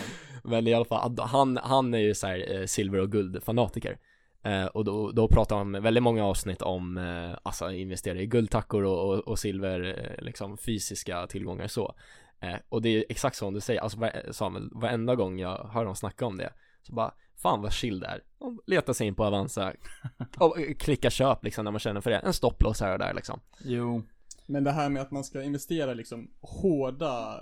Men 0.51 0.67
i 0.67 0.73
alla 0.73 0.85
fall, 0.85 1.15
han, 1.19 1.57
han 1.63 1.93
är 1.93 1.97
ju 1.99 2.13
så 2.15 2.27
här, 2.27 2.59
eh, 2.59 2.65
silver 2.65 2.99
och 2.99 3.11
guld 3.11 3.43
fanatiker. 3.43 3.97
Eh, 4.43 4.65
och 4.65 4.85
då, 4.85 5.11
då 5.11 5.27
pratar 5.27 5.57
han 5.57 5.83
väldigt 5.83 6.03
många 6.03 6.25
avsnitt 6.25 6.61
om, 6.61 6.97
eh, 6.97 7.37
alltså 7.43 7.71
investera 7.71 8.21
i 8.21 8.25
guldtackor 8.25 8.83
och, 8.83 9.09
och, 9.09 9.19
och 9.19 9.39
silver, 9.39 9.99
eh, 9.99 10.23
liksom 10.23 10.57
fysiska 10.57 11.27
tillgångar 11.27 11.67
så. 11.67 11.95
Eh, 12.39 12.55
och 12.69 12.81
det 12.81 12.89
är 12.89 13.05
exakt 13.09 13.35
som 13.35 13.53
du 13.53 13.61
säger, 13.61 13.81
alltså 13.81 13.97
Samuel, 14.31 14.69
varenda 14.71 15.15
gång 15.15 15.39
jag 15.39 15.69
hör 15.71 15.79
honom 15.79 15.95
snacka 15.95 16.25
om 16.25 16.37
det, 16.37 16.53
så 16.81 16.93
bara, 16.93 17.13
fan 17.41 17.61
vad 17.61 17.73
chill 17.73 17.99
det 17.99 18.07
är. 18.07 18.21
Och 18.37 18.59
leta 18.65 18.93
sig 18.93 19.07
in 19.07 19.15
på 19.15 19.25
Avanza, 19.25 19.73
och 20.37 20.57
klicka 20.79 21.09
köp 21.09 21.43
liksom 21.43 21.65
när 21.65 21.71
man 21.71 21.79
känner 21.79 22.01
för 22.01 22.09
det, 22.09 22.17
en 22.17 22.33
stopploss 22.33 22.81
här 22.81 22.93
och 22.93 22.99
där 22.99 23.13
liksom. 23.13 23.39
Jo, 23.63 24.03
Men 24.45 24.63
det 24.63 24.71
här 24.71 24.89
med 24.89 25.01
att 25.01 25.11
man 25.11 25.23
ska 25.23 25.43
investera 25.43 25.93
liksom 25.93 26.31
hårda 26.41 27.39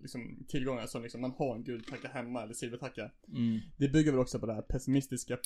liksom, 0.00 0.44
tillgångar 0.48 0.86
som 0.86 1.02
liksom 1.02 1.20
man 1.20 1.30
har 1.38 1.54
en 1.54 1.64
guldtacka 1.64 2.08
hemma 2.08 2.42
eller 2.42 2.54
silvertacka. 2.54 3.10
mm. 3.28 3.60
Det 3.76 3.88
bygger 3.88 4.10
väl 4.10 4.20
också 4.20 4.40
på 4.40 4.46
de 4.46 4.52
här 4.54 4.62
pessimistiska 4.62 5.36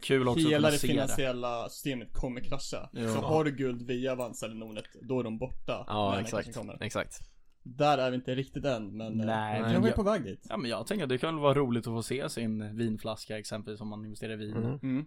kul 0.00 0.28
också 0.28 0.48
Hela 0.48 0.68
att 0.68 0.72
det 0.72 0.76
de 0.76 0.78
ser 0.80 0.88
det. 0.88 0.92
finansiella 0.92 1.68
systemet 1.68 2.12
kommer 2.12 2.40
krascha. 2.40 2.90
Jo. 2.92 3.08
Så 3.08 3.20
har 3.20 3.44
du 3.44 3.50
guld 3.50 3.82
via 3.82 4.12
Avanza 4.12 4.46
eller 4.46 4.56
Nordnet, 4.56 4.84
då 5.02 5.20
är 5.20 5.24
de 5.24 5.38
borta. 5.38 5.84
Ja, 5.86 6.08
när 6.08 6.16
den 6.16 6.24
exakt, 6.24 6.54
kommer. 6.54 6.82
exakt. 6.82 7.18
Där 7.62 7.98
är 7.98 8.10
vi 8.10 8.16
inte 8.16 8.34
riktigt 8.34 8.64
än, 8.64 8.96
men 8.96 9.12
Nej, 9.12 9.26
Nej, 9.26 9.62
men 9.62 9.70
vi 9.70 9.76
är 9.76 9.86
jag- 9.86 9.94
på 9.96 10.02
väg 10.02 10.24
dit. 10.24 10.46
Ja 10.48 10.56
men 10.56 10.70
jag 10.70 10.86
tänker 10.86 11.02
att 11.04 11.08
det 11.08 11.18
kan 11.18 11.34
väl 11.34 11.42
vara 11.42 11.54
roligt 11.54 11.86
att 11.86 11.92
få 11.92 12.02
se 12.02 12.28
sin 12.28 12.76
vinflaska 12.76 13.38
exempelvis 13.38 13.80
om 13.80 13.88
man 13.88 14.04
investerar 14.04 14.32
i 14.32 14.36
vin. 14.36 14.50
Mhm. 14.56 14.78
Mm. 14.82 15.04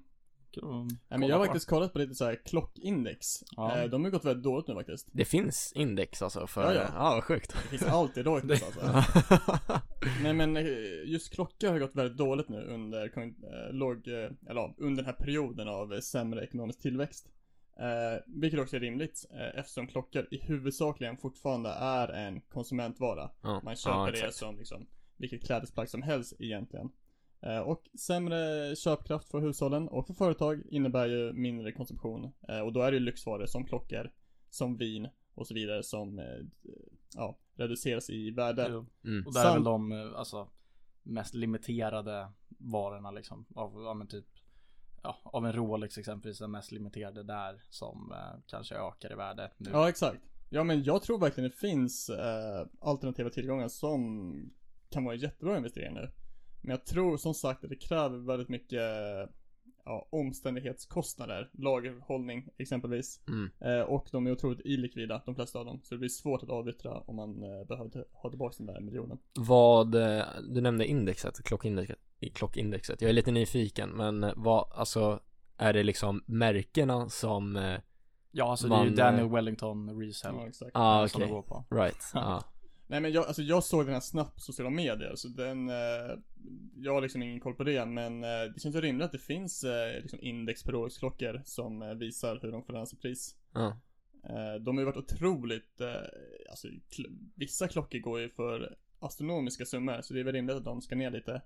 Kul 0.51 0.63
att 0.63 0.69
Nej, 1.09 1.19
men 1.19 1.23
jag 1.23 1.37
har 1.37 1.45
faktiskt 1.45 1.69
kollat 1.69 1.93
på 1.93 1.99
lite 1.99 2.15
så 2.15 2.25
här 2.25 2.35
klockindex. 2.45 3.43
Ja. 3.55 3.77
Eh, 3.77 3.89
De 3.89 4.03
har 4.03 4.11
gått 4.11 4.25
väldigt 4.25 4.43
dåligt 4.43 4.67
nu 4.67 4.73
faktiskt. 4.73 5.07
Det 5.11 5.25
finns 5.25 5.71
index 5.75 6.21
alltså 6.21 6.47
för, 6.47 6.63
Ja, 6.63 6.73
ja, 6.73 6.89
ja. 6.95 7.13
vad 7.15 7.23
sjukt. 7.23 7.53
Det 7.53 7.77
finns 7.77 7.83
alltid 7.83 8.25
dåligt 8.25 8.63
alltså. 8.63 9.03
Nej 10.23 10.33
men 10.33 10.57
eh, 10.57 10.65
just 11.05 11.33
klockor 11.33 11.67
har 11.69 11.79
gått 11.79 11.95
väldigt 11.95 12.17
dåligt 12.17 12.49
nu 12.49 12.61
under 12.61 13.03
eh, 13.17 13.73
låg, 13.73 14.07
eller 14.07 14.73
under 14.77 15.03
den 15.03 15.05
här 15.05 15.25
perioden 15.25 15.67
av 15.67 16.01
sämre 16.01 16.43
ekonomisk 16.43 16.81
tillväxt. 16.81 17.27
Eh, 17.79 18.23
vilket 18.27 18.59
också 18.59 18.75
är 18.75 18.79
rimligt 18.79 19.25
eh, 19.31 19.59
eftersom 19.59 19.87
klockor 19.87 20.27
i 20.31 20.37
huvudsakligen 20.37 21.17
fortfarande 21.17 21.69
är 21.69 22.07
en 22.07 22.41
konsumentvara. 22.41 23.29
Ja, 23.41 23.61
Man 23.63 23.75
köper 23.75 24.15
ja, 24.17 24.25
det 24.25 24.33
som 24.33 24.57
liksom 24.57 24.87
vilket 25.17 25.45
klädesplagg 25.45 25.89
som 25.89 26.01
helst 26.01 26.33
egentligen. 26.39 26.89
Eh, 27.41 27.59
och 27.59 27.89
sämre 27.99 28.75
köpkraft 28.75 29.29
för 29.29 29.39
hushållen 29.39 29.87
och 29.87 30.07
för 30.07 30.13
företag 30.13 30.61
innebär 30.69 31.07
ju 31.07 31.33
mindre 31.33 31.71
konsumtion. 31.71 32.31
Eh, 32.49 32.59
och 32.59 32.73
då 32.73 32.81
är 32.81 32.91
det 32.91 32.97
ju 32.97 33.03
lyxvaror 33.03 33.45
som 33.45 33.65
klockor, 33.65 34.11
som 34.49 34.77
vin 34.77 35.07
och 35.35 35.47
så 35.47 35.53
vidare 35.53 35.83
som 35.83 36.19
eh, 36.19 36.25
ja, 37.15 37.39
reduceras 37.55 38.09
i 38.09 38.31
värde. 38.31 38.65
Mm. 38.65 39.25
Och 39.25 39.33
där 39.33 39.45
är 39.45 39.53
väl 39.53 39.63
de, 39.63 40.13
alltså, 40.15 40.49
mest 41.03 41.33
limiterade 41.33 42.31
varorna 42.47 43.11
liksom. 43.11 43.45
Av, 43.55 43.83
ja 43.83 44.05
typ, 44.09 44.25
ja, 45.03 45.17
av 45.23 45.45
en 45.45 45.53
Rolex 45.53 45.97
exempelvis, 45.97 46.39
den 46.39 46.51
mest 46.51 46.71
limiterade 46.71 47.23
där 47.23 47.61
som 47.69 48.11
eh, 48.11 48.39
kanske 48.47 48.75
ökar 48.75 49.11
i 49.11 49.15
värde 49.15 49.51
nu. 49.57 49.69
Ja, 49.73 49.89
exakt. 49.89 50.21
Ja, 50.49 50.63
men 50.63 50.83
jag 50.83 51.01
tror 51.01 51.19
verkligen 51.19 51.49
det 51.49 51.55
finns 51.55 52.09
eh, 52.09 52.67
alternativa 52.79 53.29
tillgångar 53.29 53.67
som 53.67 54.33
kan 54.89 55.05
vara 55.05 55.15
jättebra 55.15 55.57
investeringar 55.57 56.01
nu. 56.01 56.11
Men 56.61 56.71
jag 56.71 56.85
tror 56.85 57.17
som 57.17 57.33
sagt 57.33 57.63
att 57.63 57.69
det 57.69 57.75
kräver 57.75 58.17
väldigt 58.17 58.49
mycket 58.49 58.81
ja, 59.89 60.07
omständighetskostnader, 60.09 61.49
lagerhållning 61.53 62.49
exempelvis. 62.57 63.21
Mm. 63.27 63.49
Eh, 63.59 63.81
och 63.81 64.07
de 64.11 64.27
är 64.27 64.31
otroligt 64.31 64.65
illikvida, 64.65 65.21
de 65.25 65.35
flesta 65.35 65.59
av 65.59 65.65
dem. 65.65 65.79
Så 65.83 65.95
det 65.95 65.99
blir 65.99 66.09
svårt 66.09 66.43
att 66.43 66.49
avyttra 66.49 66.99
om 66.99 67.15
man 67.15 67.43
eh, 67.43 67.67
behöver 67.67 68.05
ha 68.11 68.29
tillbaka 68.29 68.55
den 68.57 68.65
där 68.65 68.81
miljonen. 68.81 69.17
Vad, 69.33 69.95
eh, 69.95 70.23
du 70.49 70.61
nämnde 70.61 70.85
indexet, 70.85 71.43
klockindexet, 71.43 71.97
klockindexet. 72.33 73.01
Jag 73.01 73.09
är 73.09 73.13
lite 73.13 73.31
nyfiken, 73.31 73.89
men 73.89 74.23
eh, 74.23 74.33
vad, 74.35 74.71
alltså, 74.71 75.19
är 75.57 75.73
det 75.73 75.83
liksom 75.83 76.23
märkena 76.25 77.09
som, 77.09 77.55
eh, 77.55 77.79
Ja 78.31 78.51
alltså 78.51 78.67
det 78.67 78.75
är 78.75 78.83
ju 78.83 78.85
Man, 78.85 78.95
Daniel 78.95 79.25
eh, 79.25 79.33
Wellington 79.33 80.01
Resell. 80.01 80.35
Ja, 80.35 80.47
exakt. 80.47 80.71
ah 80.73 81.07
som 81.07 81.21
okej, 81.21 81.27
det 81.27 81.33
går 81.33 81.41
på. 81.41 81.65
right, 81.69 82.11
ja. 82.13 82.43
Nej 82.91 83.01
men 83.01 83.11
jag, 83.11 83.25
alltså 83.27 83.41
jag 83.41 83.63
såg 83.63 83.85
den 83.85 83.93
här 83.93 84.01
snabbt 84.01 84.35
på 84.35 84.41
sociala 84.41 84.69
medier, 84.69 85.15
så 85.15 85.27
den, 85.27 85.69
eh, 85.69 86.17
jag 86.75 86.93
har 86.93 87.01
liksom 87.01 87.23
ingen 87.23 87.39
koll 87.39 87.55
på 87.55 87.63
det, 87.63 87.85
men 87.85 88.23
eh, 88.23 88.29
det 88.53 88.59
känns 88.59 88.75
ju 88.75 88.81
rimligt 88.81 89.05
att 89.05 89.11
det 89.11 89.19
finns 89.19 89.63
eh, 89.63 90.01
liksom 90.01 90.19
index 90.21 90.63
på 90.63 90.71
Rolex-klockor 90.71 91.41
som 91.45 91.81
eh, 91.81 91.93
visar 91.93 92.39
hur 92.41 92.51
de 92.51 92.63
förändras 92.63 92.93
i 92.93 92.97
pris. 92.97 93.35
ja. 93.53 93.79
Eh, 94.23 94.61
de 94.61 94.77
har 94.77 94.81
ju 94.81 94.85
varit 94.85 94.97
otroligt, 95.11 95.81
eh, 95.81 95.95
alltså 96.49 96.67
kl- 96.67 97.29
vissa 97.35 97.67
klockor 97.67 97.99
går 97.99 98.19
ju 98.19 98.29
för 98.29 98.77
astronomiska 98.99 99.65
summor, 99.65 100.01
så 100.01 100.13
det 100.13 100.19
är 100.19 100.23
väl 100.23 100.33
rimligt 100.33 100.55
att 100.55 100.65
de 100.65 100.81
ska 100.81 100.95
ner 100.95 101.11
lite. 101.11 101.41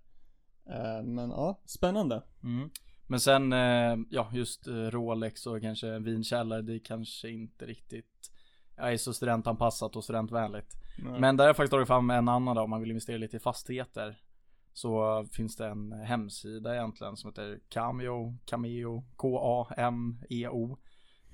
Eh, 0.69 1.03
men 1.03 1.29
ja, 1.29 1.61
spännande. 1.65 2.23
Mm. 2.43 2.69
Men 3.07 3.19
sen, 3.19 3.53
eh, 3.53 3.97
ja 4.09 4.29
just 4.33 4.67
Rolex 4.67 5.47
och 5.47 5.61
kanske 5.61 5.87
en 5.87 6.03
vinkällare, 6.03 6.61
det 6.61 6.73
är 6.75 6.79
kanske 6.79 7.29
inte 7.29 7.65
riktigt 7.65 8.31
ja, 8.75 8.91
är 8.91 8.97
så 8.97 9.13
studentanpassat 9.13 9.95
och 9.95 10.03
studentvänligt. 10.03 10.73
Nej. 10.97 11.19
Men 11.19 11.37
där 11.37 11.43
har 11.43 11.49
jag 11.49 11.55
faktiskt 11.55 11.71
tagit 11.71 11.87
fram 11.87 12.09
en 12.09 12.27
annan 12.27 12.55
då, 12.55 12.61
om 12.61 12.69
man 12.69 12.81
vill 12.81 12.91
investera 12.91 13.17
lite 13.17 13.37
i 13.37 13.39
fastigheter. 13.39 14.17
Så 14.73 15.25
finns 15.31 15.55
det 15.55 15.67
en 15.67 15.91
hemsida 15.91 16.75
egentligen 16.75 17.17
som 17.17 17.29
heter 17.29 17.59
Cameo, 17.69 18.37
Cameo, 18.45 19.03
K-A-M-E-O. 19.15 20.77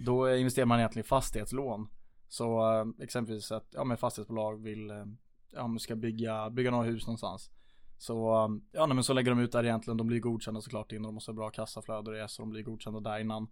Då 0.06 0.36
investerar 0.36 0.66
man 0.66 0.80
egentligen 0.80 1.06
i 1.06 1.08
fastighetslån. 1.08 1.88
Så 2.28 2.74
eh, 2.74 3.04
exempelvis 3.04 3.52
att, 3.52 3.68
ja 3.72 3.84
men 3.84 3.98
fastighetsbolag 3.98 4.64
vill, 4.64 4.90
eh, 4.90 5.06
ja 5.52 5.68
men 5.68 5.80
ska 5.80 5.96
bygga, 5.96 6.50
bygga 6.50 6.72
några 6.72 6.86
hus 6.86 7.08
någonstans. 7.08 7.52
Så, 7.98 8.46
eh, 8.46 8.50
ja 8.72 8.86
nej, 8.86 8.96
men 8.96 9.04
så 9.04 9.14
lägger 9.14 9.32
de 9.32 9.40
ut 9.40 9.52
där 9.52 9.64
egentligen, 9.64 9.98
de 9.98 10.08
blir 10.08 10.20
godkända 10.20 10.62
såklart 10.62 10.92
innan 10.92 11.04
de 11.04 11.14
måste 11.14 11.32
ha 11.32 11.36
bra 11.36 11.50
kassaflöde 11.50 12.10
och 12.10 12.18
det, 12.18 12.28
så 12.28 12.42
de 12.42 12.50
blir 12.50 12.64
godkända 12.64 13.00
där 13.00 13.20
innan. 13.20 13.48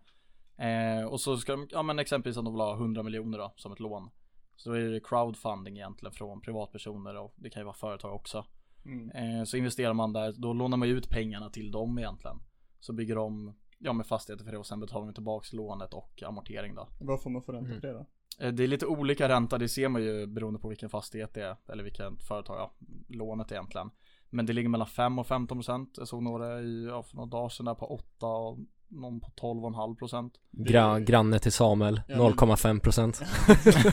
Eh, 0.57 1.05
och 1.05 1.21
så 1.21 1.37
ska 1.37 1.51
de, 1.51 1.67
ja 1.71 1.83
men 1.83 1.99
exempelvis 1.99 2.37
att 2.37 2.45
de 2.45 2.53
vill 2.53 2.61
ha 2.61 2.73
100 2.73 3.03
miljoner 3.03 3.37
då, 3.37 3.53
som 3.55 3.71
ett 3.71 3.79
lån. 3.79 4.09
Så 4.57 4.69
då 4.69 4.75
är 4.75 4.89
det 4.89 4.99
crowdfunding 4.99 5.75
egentligen 5.77 6.13
från 6.13 6.41
privatpersoner 6.41 7.17
och 7.17 7.33
det 7.35 7.49
kan 7.49 7.59
ju 7.61 7.65
vara 7.65 7.75
företag 7.75 8.15
också. 8.15 8.45
Mm. 8.85 9.09
Eh, 9.39 9.43
så 9.43 9.57
investerar 9.57 9.93
man 9.93 10.13
där, 10.13 10.33
då 10.37 10.53
lånar 10.53 10.77
man 10.77 10.87
ut 10.89 11.09
pengarna 11.09 11.49
till 11.49 11.71
dem 11.71 11.97
egentligen. 11.99 12.37
Så 12.79 12.93
bygger 12.93 13.15
de, 13.15 13.53
ja 13.79 13.93
med 13.93 14.05
fastigheter 14.05 14.45
för 14.45 14.51
det 14.51 14.57
och 14.57 14.65
sen 14.65 14.79
betalar 14.79 15.05
de 15.05 15.13
tillbaks 15.13 15.53
lånet 15.53 15.93
och 15.93 16.23
amortering 16.23 16.75
då. 16.75 16.87
Vad 17.01 17.21
får 17.21 17.29
man 17.29 17.41
för 17.41 17.53
ränta 17.53 17.67
Mm. 17.69 17.81
på 17.81 17.87
det 17.87 17.93
då? 17.93 18.05
Eh, 18.45 18.53
Det 18.53 18.63
är 18.63 18.67
lite 18.67 18.85
olika 18.85 19.29
ränta, 19.29 19.57
det 19.57 19.69
ser 19.69 19.89
man 19.89 20.03
ju 20.03 20.25
beroende 20.27 20.59
på 20.59 20.67
vilken 20.69 20.89
fastighet 20.89 21.33
det 21.33 21.43
är, 21.43 21.55
eller 21.67 21.83
vilket 21.83 22.23
företag, 22.27 22.57
ja, 22.59 22.73
lånet 23.09 23.51
egentligen. 23.51 23.89
Men 24.29 24.45
det 24.45 24.53
ligger 24.53 24.69
mellan 24.69 24.87
5 24.87 25.19
och 25.19 25.27
15 25.27 25.57
procent. 25.57 25.93
Jag 25.97 26.07
såg 26.07 26.23
några 26.23 26.61
i, 26.61 26.85
ja, 26.85 27.03
för 27.03 27.15
några 27.15 27.29
dagar 27.29 27.49
sedan 27.49 27.65
där 27.65 27.73
på 27.75 27.85
8 27.85 28.27
och 28.27 28.57
någon 28.89 29.19
på 29.19 29.27
12,5 29.41 29.95
procent. 29.95 30.33
Gra 30.51 30.99
granne 30.99 31.39
till 31.39 31.51
Samuel, 31.51 32.01
Ja, 32.07 32.15
men- 32.17 32.33
0,5 32.33 32.79
procent. 32.79 33.21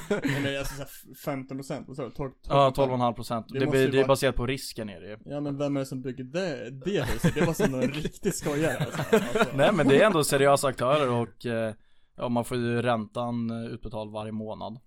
Men 0.08 0.42
det 0.42 0.54
är 0.54 0.58
alltså 0.58 0.74
såhär 0.74 1.14
15 1.24 1.58
procent, 1.58 1.84
vad 1.88 1.96
sa 1.96 2.04
du? 2.04 2.10
12, 2.10 2.32
Ja, 2.48 2.72
12,5 2.76 3.12
procent. 3.12 3.46
Det 3.48 3.58
Det, 3.58 3.86
det 3.86 4.00
är 4.00 4.06
baserat 4.06 4.36
på 4.36 4.46
risken 4.46 4.88
är 4.88 5.00
det 5.00 5.06
ju. 5.08 5.16
Ja 5.24 5.40
men 5.40 5.58
vem 5.58 5.76
är 5.76 5.80
det 5.80 5.86
som 5.86 6.02
bygger 6.02 6.24
det, 6.24 6.70
det 6.70 7.02
huset? 7.04 7.34
Det 7.34 7.46
var 7.46 7.54
som 7.54 7.74
en 7.74 7.90
riktig 7.92 8.34
skojare 8.34 8.76
alltså. 8.84 9.16
alltså. 9.16 9.44
Nej 9.56 9.72
men 9.72 9.88
det 9.88 10.02
är 10.02 10.06
ändå 10.06 10.24
seriösa 10.24 10.68
aktörer 10.68 11.10
och 11.10 11.46
eh, 11.46 11.74
ja, 12.16 12.28
man 12.28 12.44
får 12.44 12.56
ju 12.56 12.82
räntan 12.82 13.50
eh, 13.50 13.72
utbetald 13.72 14.12
varje 14.12 14.32
månad. 14.32 14.78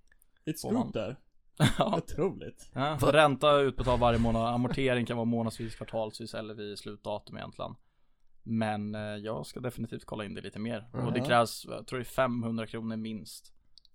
It's 0.46 0.74
good 0.74 0.94
där. 0.94 1.18
ja, 1.78 1.98
Otroligt. 1.98 2.70
ja, 2.74 2.98
så 3.00 3.12
ränta 3.12 3.56
utbetald 3.60 4.00
varje 4.02 4.20
månad, 4.20 4.54
amortering 4.54 5.06
kan 5.06 5.18
vara 5.18 5.26
månadsvis, 5.26 5.76
kvartalsvis 5.76 6.34
eller 6.34 6.54
vid 6.54 6.78
slutdatum 6.80 7.38
egentligen. 7.38 7.76
Men 8.50 8.96
eh, 8.96 9.02
jag 9.02 9.46
ska 9.46 9.60
definitivt 9.60 10.06
kolla 10.06 10.26
in 10.26 10.34
det 10.34 10.42
lite 10.42 10.60
mer. 10.60 10.90
Och 10.94 11.14
det 11.14 11.20
krävs, 11.20 11.66
jag 11.70 11.88
tror 11.88 12.00
det 12.00 12.04
är 12.04 12.06
500 12.06 12.68
kronor 12.68 12.96
minst. 12.96 13.54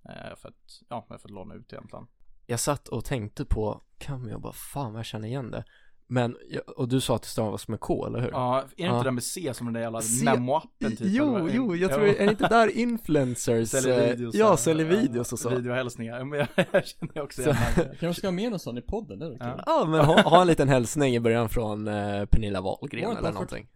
Eh, 0.09 0.37
för 0.37 0.49
att, 0.49 0.83
ja, 0.89 1.05
för 1.09 1.15
att 1.15 1.31
låna 1.31 1.55
ut 1.55 1.73
egentligen. 1.73 2.07
Jag 2.47 2.61
satt 2.61 2.89
och 2.89 3.05
tänkte 3.05 3.45
på 3.45 3.83
Cameo, 3.99 4.39
bara 4.39 4.53
fan 4.53 4.93
vad 4.93 4.99
jag 4.99 5.07
känner 5.07 5.29
igen 5.29 5.51
det. 5.51 5.65
Men, 6.13 6.37
och 6.77 6.89
du 6.89 7.01
sa 7.01 7.17
att 7.17 7.23
det 7.23 7.29
stavas 7.29 7.69
med 7.69 7.81
K, 7.81 8.07
eller 8.07 8.21
hur? 8.21 8.31
Ja, 8.31 8.59
är 8.59 8.63
det 8.77 8.83
Ja. 8.83 8.93
inte 8.97 9.05
den 9.05 9.15
med 9.15 9.23
C 9.25 9.55
som 9.55 9.67
den 9.67 9.75
där 9.75 9.81
jävla 9.81 10.01
C- 10.01 10.25
Nemo-appen 10.25 10.89
typ? 10.97 11.01
jo, 11.01 11.37
eller 11.37 11.55
jo, 11.55 11.77
jag 11.77 11.91
tror, 11.93 12.05
är 12.07 12.25
det 12.27 12.31
inte 12.31 12.49
där 12.49 12.69
influencers? 12.79 13.69
Säljer 13.71 14.03
eh, 14.03 14.11
videos. 14.11 14.35
Ja, 14.35 14.57
säljer 14.57 14.87
videos 14.87 15.33
och 15.33 15.39
så. 15.39 15.49
Videohälsningar, 15.51 16.19
Ja, 16.19 16.25
men 16.25 16.39
jag, 16.39 16.49
jag 16.73 16.87
känner 16.87 17.21
också 17.23 17.43
Så- 17.43 17.51
igen 17.51 17.57
det. 17.77 17.97
Kanske 18.01 18.15
ska 18.21 18.27
ha 18.27 18.33
med 18.33 18.51
någon 18.51 18.59
sån 18.59 18.79
i 18.79 18.83
podden, 18.83 19.19
det 19.19 19.37
Ja. 19.41 19.63
Ja, 19.67 19.85
men 19.89 20.05
ha, 20.05 20.21
ha 20.23 20.41
en 20.41 20.47
liten 20.47 20.69
hälsning 20.69 21.15
i 21.15 21.21
början 21.21 21.49
från 21.49 21.89
eh, 21.89 22.25
Pernilla 22.25 22.61
Wahlgren 22.61 23.05
eller 23.05 23.15
Buffett. 23.21 23.35
någonting. 23.35 23.69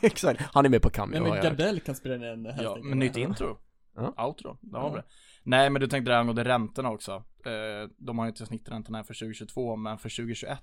Exakt, 0.00 0.40
han 0.54 0.64
är 0.64 0.68
med 0.68 0.82
på 0.82 0.90
Cameo. 0.90 1.12
Men, 1.22 1.30
har 1.30 1.36
men. 1.36 1.44
Gardell 1.44 1.80
kan 1.80 1.94
spela 1.94 2.14
in 2.14 2.22
en 2.22 2.46
hälsning. 2.46 2.64
Ja, 2.66 2.78
men 2.82 2.98
nytt 2.98 3.16
intro. 3.16 3.58
Ja. 3.96 4.26
Outro, 4.26 4.56
där 4.60 4.78
har 4.78 4.88
Ja. 4.88 4.94
vi 4.94 4.96
det. 5.00 5.04
Nej 5.42 5.70
men 5.70 5.80
du 5.80 5.86
tänkte 5.86 6.10
där 6.12 6.18
angående 6.18 6.44
räntorna 6.44 6.90
också. 6.90 7.12
Eh, 7.46 7.90
de 7.98 8.18
har 8.18 8.26
ju 8.26 8.28
inte 8.30 8.46
snitträntorna 8.46 9.04
för 9.04 9.14
2022 9.14 9.76
men 9.76 9.98
för 9.98 10.08
2021 10.08 10.58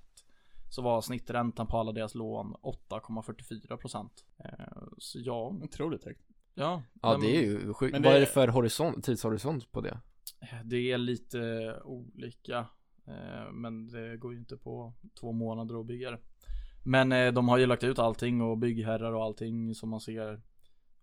så 0.75 0.82
var 0.82 1.01
snitträntan 1.01 1.67
på 1.67 1.77
alla 1.77 1.91
deras 1.91 2.15
lån 2.15 2.55
8,44 2.55 3.77
procent. 3.77 4.25
Eh, 4.38 4.84
så 4.98 5.20
ja, 5.20 5.60
Otroligt 5.63 6.05
högt. 6.05 6.22
ja. 6.53 6.84
Ja, 7.01 7.12
men 7.12 7.22
det 7.22 7.38
är 7.38 7.41
ju 7.41 7.74
sjukt. 7.74 7.91
Men 7.94 8.03
Vad 8.03 8.15
är 8.15 8.20
det 8.20 8.25
för 8.25 8.48
horisont, 8.48 9.03
tidshorisont 9.03 9.72
på 9.72 9.82
det? 9.82 10.00
Det 10.63 10.91
är 10.91 10.98
lite 10.98 11.74
olika. 11.84 12.58
Eh, 13.08 13.51
men 13.51 13.88
det 13.88 14.17
går 14.17 14.34
ju 14.34 14.39
inte 14.39 14.58
på 14.58 14.94
två 15.20 15.32
månader 15.32 15.79
att 15.79 15.86
bygga 15.86 16.12
det. 16.12 16.20
Men 16.86 17.12
eh, 17.12 17.34
de 17.34 17.48
har 17.50 17.58
ju 17.58 17.65
lagt 17.65 17.84
ut 17.84 18.00
allting 18.00 18.41
och 18.41 18.58
byggherrar 18.58 19.13
och 19.13 19.24
allting 19.24 19.75
som 19.75 19.89
man 19.89 20.01
ser. 20.01 20.41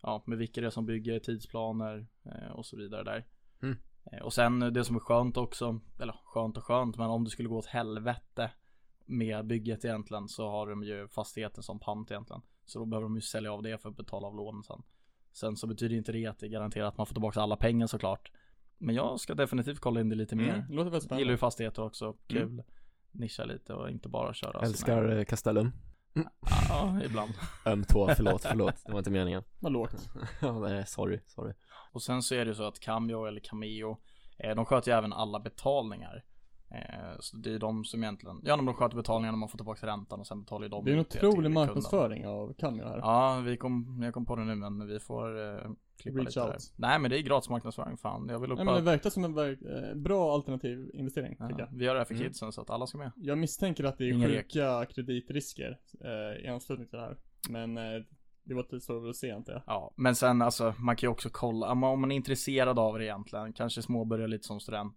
Ja, 0.03 0.23
med 0.27 0.39
vilka 0.39 0.61
det 0.61 0.67
är 0.67 0.71
som 0.71 0.87
bygger, 0.87 1.19
tidsplaner 1.19 2.07
eh, 2.25 2.53
och 2.53 2.67
så 2.67 2.77
vidare 2.77 3.05
där. 3.05 3.27
Mm. 3.63 3.77
Eh, 4.13 4.23
och 4.23 4.33
sen 4.33 4.63
eh, 4.63 4.69
det 4.69 4.85
som 4.85 4.97
är 4.97 5.01
skönt 5.01 5.37
också, 5.37 5.81
eller 6.01 6.15
skönt 6.25 6.57
och 6.57 6.65
skönt, 6.65 6.97
men 6.97 7.11
om 7.11 7.25
det 7.25 7.31
skulle 7.31 7.49
gå 7.49 7.59
åt 7.59 7.67
helvete 7.67 8.51
med 9.07 9.47
bygget 9.47 9.85
egentligen 9.85 10.29
så 10.29 10.49
har 10.51 10.67
de 10.67 10.83
ju 10.83 11.09
fastigheten 11.09 11.63
som 11.63 11.79
pant 11.79 12.11
egentligen. 12.11 12.43
Så 12.65 12.79
då 12.79 12.85
behöver 12.85 13.05
de 13.05 13.15
ju 13.15 13.21
sälja 13.21 13.53
av 13.53 13.63
det 13.63 13.79
för 13.83 13.89
att 13.89 13.97
betala 13.97 14.27
av 14.27 14.37
lånen 14.37 14.63
sen. 14.63 14.83
Sen 15.33 15.57
så 15.57 15.67
betyder 15.67 15.97
inte 15.97 16.13
det 16.13 16.27
att 16.27 16.39
det 16.39 16.49
garanterar 16.49 16.87
att 16.87 16.97
man 16.99 17.07
får 17.07 17.15
tillbaka 17.15 17.41
alla 17.41 17.57
pengar 17.57 17.87
såklart. 17.87 18.33
Men 18.79 18.95
jag 18.95 19.21
ska 19.21 19.35
definitivt 19.35 19.81
kolla 19.81 20.01
in 20.01 20.09
det 20.09 20.17
lite 20.17 20.37
mer. 20.37 20.49
Mm. 20.55 20.61
Låter 20.71 20.75
väldigt 20.77 20.93
Gillar 20.93 21.01
spännande. 21.01 21.33
ju 21.33 21.37
fastigheter 21.37 21.83
också, 21.83 22.17
kul. 22.27 22.63
Nischa 23.11 23.45
lite 23.45 23.75
och 23.75 23.91
inte 23.91 24.09
bara 24.09 24.35
köra 24.35 24.53
sina- 24.53 24.67
Älskar 24.67 25.17
eh, 25.19 25.25
Castellum. 25.25 25.73
Ja, 26.69 27.01
ibland. 27.05 27.33
Öm 27.67 27.85
tå, 27.85 28.09
förlåt, 28.17 28.43
förlåt. 28.43 28.75
Det 28.87 28.93
var 28.93 28.99
inte 28.99 29.11
meningen. 29.11 29.43
Vad 29.61 29.73
lågt. 29.73 30.09
Ja, 30.41 30.59
nej, 30.59 30.87
sorry, 30.87 31.21
sorry. 31.27 31.55
Och 31.93 32.03
sen 32.03 32.23
så 32.23 32.35
är 32.35 32.39
det 32.45 32.49
ju 32.49 32.55
så 32.55 32.65
att 32.65 32.81
Cameo 32.81 33.25
eller 33.27 33.41
Cameo, 33.41 33.99
eh, 34.39 34.55
de 34.55 34.65
sköter 34.65 34.91
ju 34.93 34.99
även 34.99 35.13
alla 35.13 35.41
betalningar. 35.41 36.25
Eh, 36.75 37.17
så 37.21 37.37
det 37.37 37.55
är 37.55 37.59
de 37.59 37.85
som 37.85 38.03
egentligen, 38.03 38.41
ja 38.45 38.57
de 38.57 38.75
sköter 38.75 38.97
betalningarna, 38.97 39.37
man 39.37 39.49
får 39.49 39.59
tillbaka 39.59 39.87
räntan 39.87 40.21
och 40.21 40.27
sen 40.27 40.41
betalar 40.43 40.63
ju 40.65 40.69
de 40.69 40.85
Det 40.85 40.91
är 40.91 40.95
en 40.95 41.01
otrolig 41.01 41.35
kunden. 41.35 41.53
marknadsföring 41.53 42.27
av 42.27 42.53
Cameo 42.59 42.85
här. 42.89 42.99
Ja, 42.99 43.41
vi 43.45 43.57
kom, 43.57 44.01
jag 44.05 44.15
kom 44.15 44.27
på 44.27 44.37
det 44.37 44.45
nu 44.45 44.55
men 44.55 44.87
vi 44.87 45.01
får 45.01 45.41
eh, 45.55 45.71
klippa 46.03 46.19
Reach 46.19 46.27
lite 46.27 46.41
där. 46.41 46.49
out. 46.49 46.73
Nej 46.77 46.99
men 46.99 47.11
det 47.11 47.19
är 47.19 47.23
gratis 47.23 47.51
marknadsföring 47.51 47.97
fan. 47.97 48.29
Jag 48.29 48.39
vill 48.41 48.49
Nej 48.49 48.55
uppa, 48.55 48.65
men 48.65 48.75
det 48.75 48.81
verkar 48.81 49.11
som 49.11 49.25
en 49.25 49.35
verk, 49.35 49.59
eh, 49.63 49.95
bra 49.97 50.35
alternativ 50.35 50.91
investering, 50.95 51.31
tycker 51.33 51.47
ja, 51.51 51.59
jag. 51.59 51.79
vi 51.79 51.85
gör 51.85 51.95
det 51.95 52.01
här 52.01 52.05
för 52.05 52.15
Mm. 52.15 52.27
kidsen 52.27 52.53
så 52.53 52.61
att 52.61 52.71
alla 52.71 52.87
ska 52.87 52.99
med. 52.99 53.13
Jag 53.17 53.39
misstänker 53.39 53.85
att 53.85 53.99
det 53.99 54.05
är 54.05 54.13
Ingen 54.13 54.29
rek. 54.31 54.45
sjuka 54.53 54.85
kreditrisker 54.87 55.79
eh, 56.01 56.45
i 56.45 56.49
anslutning 56.49 56.89
till 56.89 56.99
det 56.99 57.05
här. 57.05 57.17
Men 57.51 57.79
eh, 57.79 58.03
det 58.45 58.55
var 58.55 58.63
lite 58.63 58.81
svårt 58.81 59.09
att 59.11 59.17
se 59.17 59.31
antar 59.31 59.53
jag. 59.53 59.63
Ja, 59.67 59.93
men 59.97 60.15
sen 60.15 60.43
alltså 60.43 60.75
man 60.79 60.97
kan 60.97 61.07
ju 61.07 61.11
också 61.13 61.29
kolla, 61.33 61.71
om 61.73 61.79
man- 61.79 62.13
är 62.13 62.17
intresserad 62.17 62.79
av 62.79 62.99
det 62.99 63.05
egentligen, 63.05 63.53
kanske 63.53 63.83
småbörja 63.83 64.27
lite 64.27 64.47
som 64.47 64.61
student. 64.61 64.97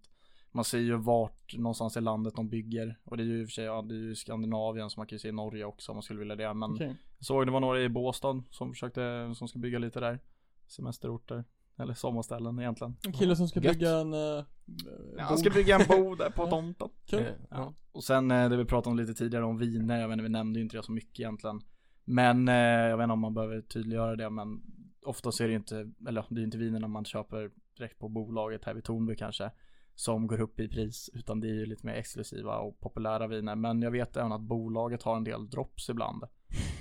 Man 0.52 0.64
ser 0.64 0.78
ju 0.78 0.96
vart 0.96 1.56
någonstans 1.56 1.96
i 1.96 2.00
landet 2.00 2.34
de 2.36 2.48
bygger 2.48 2.98
och 3.04 3.16
det 3.16 3.22
är 3.22 3.24
ju 3.24 3.40
i 3.40 3.44
och 3.44 3.48
för 3.48 3.52
sig, 3.52 3.64
ja, 3.64 3.82
det 3.82 3.94
är 3.94 3.98
ju 3.98 4.14
Skandinavien 4.14 4.90
så 4.90 5.00
man 5.00 5.06
kan 5.06 5.14
ju 5.16 5.20
se 5.20 5.32
Norge 5.32 5.64
också 5.64 5.92
om 5.92 5.96
man 5.96 6.02
skulle 6.02 6.18
vilja 6.18 6.36
det. 6.36 6.54
Men 6.54 6.72
Okej. 6.72 6.96
jag 7.18 7.26
såg 7.26 7.46
det 7.46 7.52
var 7.52 7.60
några 7.60 7.80
i 7.80 7.88
Båstad 7.88 8.42
som 8.50 8.72
försökte, 8.72 9.32
som 9.34 9.48
ska 9.48 9.58
bygga 9.58 9.78
lite 9.78 10.00
där. 10.00 10.20
Semesterorter. 10.66 11.44
Eller 11.78 11.94
sommarställen 11.94 12.58
egentligen. 12.58 12.96
En 13.06 13.12
kille 13.12 13.36
som 13.36 13.48
ska 13.48 13.60
Gött. 13.60 13.72
bygga 13.72 13.90
en... 13.90 14.12
Eh, 14.12 14.44
Ja, 14.68 14.74
bod. 15.12 15.20
han 15.20 15.38
ska 15.38 15.50
bygga 15.50 15.76
en 15.80 15.86
bod 15.88 16.18
där 16.18 16.30
på 16.30 16.46
tomten. 16.46 16.88
Kul. 17.06 17.20
Eh, 17.20 17.26
ja. 17.50 17.74
Och 17.92 18.04
sen 18.04 18.30
eh, 18.30 18.48
det 18.50 18.56
vi 18.56 18.64
pratade 18.64 18.90
om 18.90 18.96
lite 18.96 19.14
tidigare 19.14 19.44
om 19.44 19.58
viner, 19.58 20.00
jag 20.00 20.08
vet 20.08 20.12
inte, 20.12 20.22
vi 20.22 20.28
nämnde 20.28 20.58
ju 20.58 20.62
inte 20.64 20.76
det 20.76 20.82
så 20.82 20.92
mycket 20.92 21.20
egentligen. 21.20 21.60
Men 22.04 22.48
eh, 22.48 22.54
jag 22.54 22.96
vet 22.96 23.04
inte 23.04 23.12
om 23.12 23.20
man 23.20 23.34
behöver 23.34 23.60
tydliggöra 23.60 24.16
det, 24.16 24.30
men 24.30 24.62
ofta 25.02 25.32
så 25.32 25.42
är 25.42 25.46
det 25.48 25.52
ju 25.52 25.58
inte, 25.58 25.90
eller 26.08 26.24
det 26.28 26.34
är 26.34 26.38
ju 26.38 26.44
inte 26.44 26.58
vinerna 26.58 26.88
man 26.88 27.04
köper 27.04 27.50
direkt 27.76 27.98
på 27.98 28.08
bolaget 28.08 28.64
här 28.64 28.74
vid 28.74 28.84
Tornby 28.84 29.16
kanske. 29.16 29.50
Som 29.96 30.26
går 30.26 30.40
upp 30.40 30.60
i 30.60 30.68
pris, 30.68 31.10
utan 31.14 31.40
det 31.40 31.48
är 31.48 31.54
ju 31.54 31.66
lite 31.66 31.86
mer 31.86 31.94
exklusiva 31.94 32.58
och 32.58 32.80
populära 32.80 33.26
viner. 33.26 33.54
Men 33.54 33.82
jag 33.82 33.90
vet 33.90 34.16
även 34.16 34.32
att 34.32 34.40
bolaget 34.40 35.02
har 35.02 35.16
en 35.16 35.24
del 35.24 35.50
drops 35.50 35.88
ibland. 35.88 36.24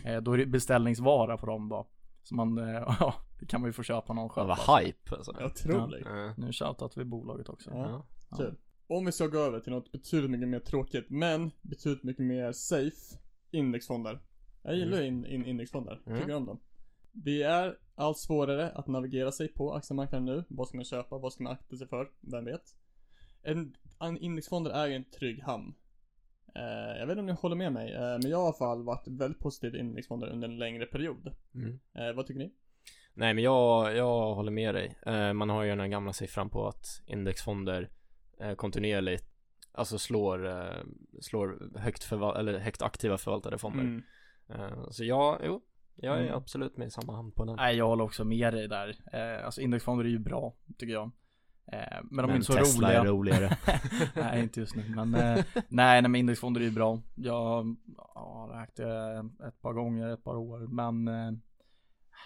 Eh, 0.05 0.21
då 0.21 0.31
är 0.31 0.37
det 0.37 0.45
beställningsvara 0.45 1.37
på 1.37 1.45
dem 1.45 1.69
då. 1.69 1.87
Så 2.23 2.35
man, 2.35 2.57
eh, 2.57 2.95
ja, 2.99 3.13
det 3.39 3.45
kan 3.45 3.61
man 3.61 3.69
ju 3.69 3.73
få 3.73 3.83
köpa 3.83 4.13
någon 4.13 4.29
själv. 4.29 4.47
var 4.47 4.79
hype 4.79 5.15
alltså. 5.15 5.31
Otroligt. 5.45 6.05
Ja. 6.05 6.33
Nu 6.37 6.51
shoutout 6.51 6.97
vi 6.97 7.05
bolaget 7.05 7.49
också. 7.49 7.69
Ja. 7.73 8.05
Ja. 8.29 8.37
Kul. 8.37 8.55
Om 8.87 9.05
vi 9.05 9.11
ska 9.11 9.27
gå 9.27 9.37
över 9.37 9.59
till 9.59 9.71
något 9.71 9.91
betydligt 9.91 10.31
mycket 10.31 10.47
mer 10.47 10.59
tråkigt, 10.59 11.05
men 11.09 11.51
betydligt 11.61 12.03
mycket 12.03 12.25
mer 12.25 12.51
safe. 12.51 13.17
Indexfonder. 13.51 14.19
Jag 14.63 14.75
gillar 14.75 15.01
in, 15.01 15.25
in, 15.25 15.45
indexfonder. 15.45 16.01
Mm. 16.05 16.19
Tycker 16.19 16.35
om 16.35 16.45
dem. 16.45 16.59
Det 17.11 17.43
är 17.43 17.77
allt 17.95 18.17
svårare 18.17 18.71
att 18.71 18.87
navigera 18.87 19.31
sig 19.31 19.47
på 19.47 19.73
aktiemarknaden 19.73 20.25
nu. 20.25 20.43
Vad 20.47 20.67
ska 20.67 20.77
man 20.77 20.85
köpa? 20.85 21.17
Vad 21.17 21.33
ska 21.33 21.43
man 21.43 21.53
akta 21.53 21.77
sig 21.77 21.87
för? 21.87 22.11
Vem 22.21 22.45
vet? 22.45 22.75
En, 23.45 23.75
en 23.99 24.17
indexfonder 24.17 24.71
är 24.71 24.87
ju 24.87 24.93
en 24.93 25.03
trygg 25.03 25.43
hamn. 25.43 25.75
Eh, 26.55 26.97
jag 26.99 27.07
vet 27.07 27.11
inte 27.11 27.19
om 27.19 27.25
ni 27.25 27.33
håller 27.33 27.55
med 27.55 27.73
mig, 27.73 27.93
eh, 27.93 27.99
men 28.01 28.29
jag 28.29 28.37
har 28.37 28.43
i 28.43 28.47
alla 28.47 28.57
fall 28.57 28.83
varit 28.83 29.07
väldigt 29.07 29.41
positiv 29.41 29.71
till 29.71 29.79
indexfonder 29.79 30.27
under 30.27 30.47
en 30.47 30.57
längre 30.57 30.85
period. 30.85 31.33
Mm. 31.55 31.79
Eh, 31.93 32.13
vad 32.15 32.27
tycker 32.27 32.39
ni? 32.39 32.51
Nej 33.13 33.33
men 33.33 33.43
jag, 33.43 33.95
jag 33.95 34.35
håller 34.35 34.51
med 34.51 34.75
dig. 34.75 34.97
Man 35.33 35.49
har 35.49 35.63
ju 35.63 35.69
den 35.69 35.79
här 35.79 35.87
gamla 35.87 36.13
siffran 36.13 36.49
på 36.49 36.67
att 36.67 36.85
indexfonder 37.07 37.89
kontinuerligt 38.55 39.25
Alltså 39.71 39.97
slår, 39.97 40.49
slår 41.21 41.77
högt, 41.79 42.03
förval- 42.03 42.37
eller 42.37 42.59
högt 42.59 42.81
aktiva 42.81 43.17
förvaltade 43.17 43.57
fonder. 43.57 43.81
Mm. 43.83 44.03
Så 44.91 45.03
ja, 45.03 45.39
jo. 45.45 45.61
Jag 45.95 46.17
är 46.17 46.21
Mm. 46.23 46.35
absolut 46.35 46.77
med 46.77 46.87
i 46.87 46.91
samma 46.91 47.15
hand 47.15 47.35
på 47.35 47.45
den. 47.45 47.55
Nej, 47.55 47.75
jag 47.75 47.87
håller 47.87 48.03
också 48.03 48.25
med 48.25 48.53
dig 48.53 48.67
där. 48.67 49.15
Alltså 49.45 49.61
indexfonder 49.61 50.05
är 50.05 50.09
ju 50.09 50.19
bra, 50.19 50.53
tycker 50.77 50.93
jag. 50.93 51.11
Eh, 51.71 51.79
men 52.03 52.17
de 52.17 52.19
är 52.23 52.27
men 52.27 52.35
inte 52.35 52.45
så 52.45 52.53
Tesla 52.53 52.87
roliga. 52.87 53.01
är 53.01 53.05
roligare. 53.05 53.57
nej, 54.15 54.43
inte 54.43 54.59
just 54.59 54.75
nu. 54.75 54.83
Men 54.95 55.15
eh, 55.15 55.45
nej, 55.53 56.01
nej, 56.01 56.01
men 56.01 56.15
indexfonder 56.15 56.61
är 56.61 56.65
ju 56.65 56.71
bra. 56.71 57.01
Jag 57.15 57.75
ja, 57.97 58.49
har 58.49 58.63
ägt 58.63 58.75
det 58.75 59.29
ett 59.47 59.61
par 59.61 59.73
gånger, 59.73 60.07
ett 60.07 60.23
par 60.23 60.35
år. 60.35 60.67
Men 60.67 61.07
eh, 61.07 61.37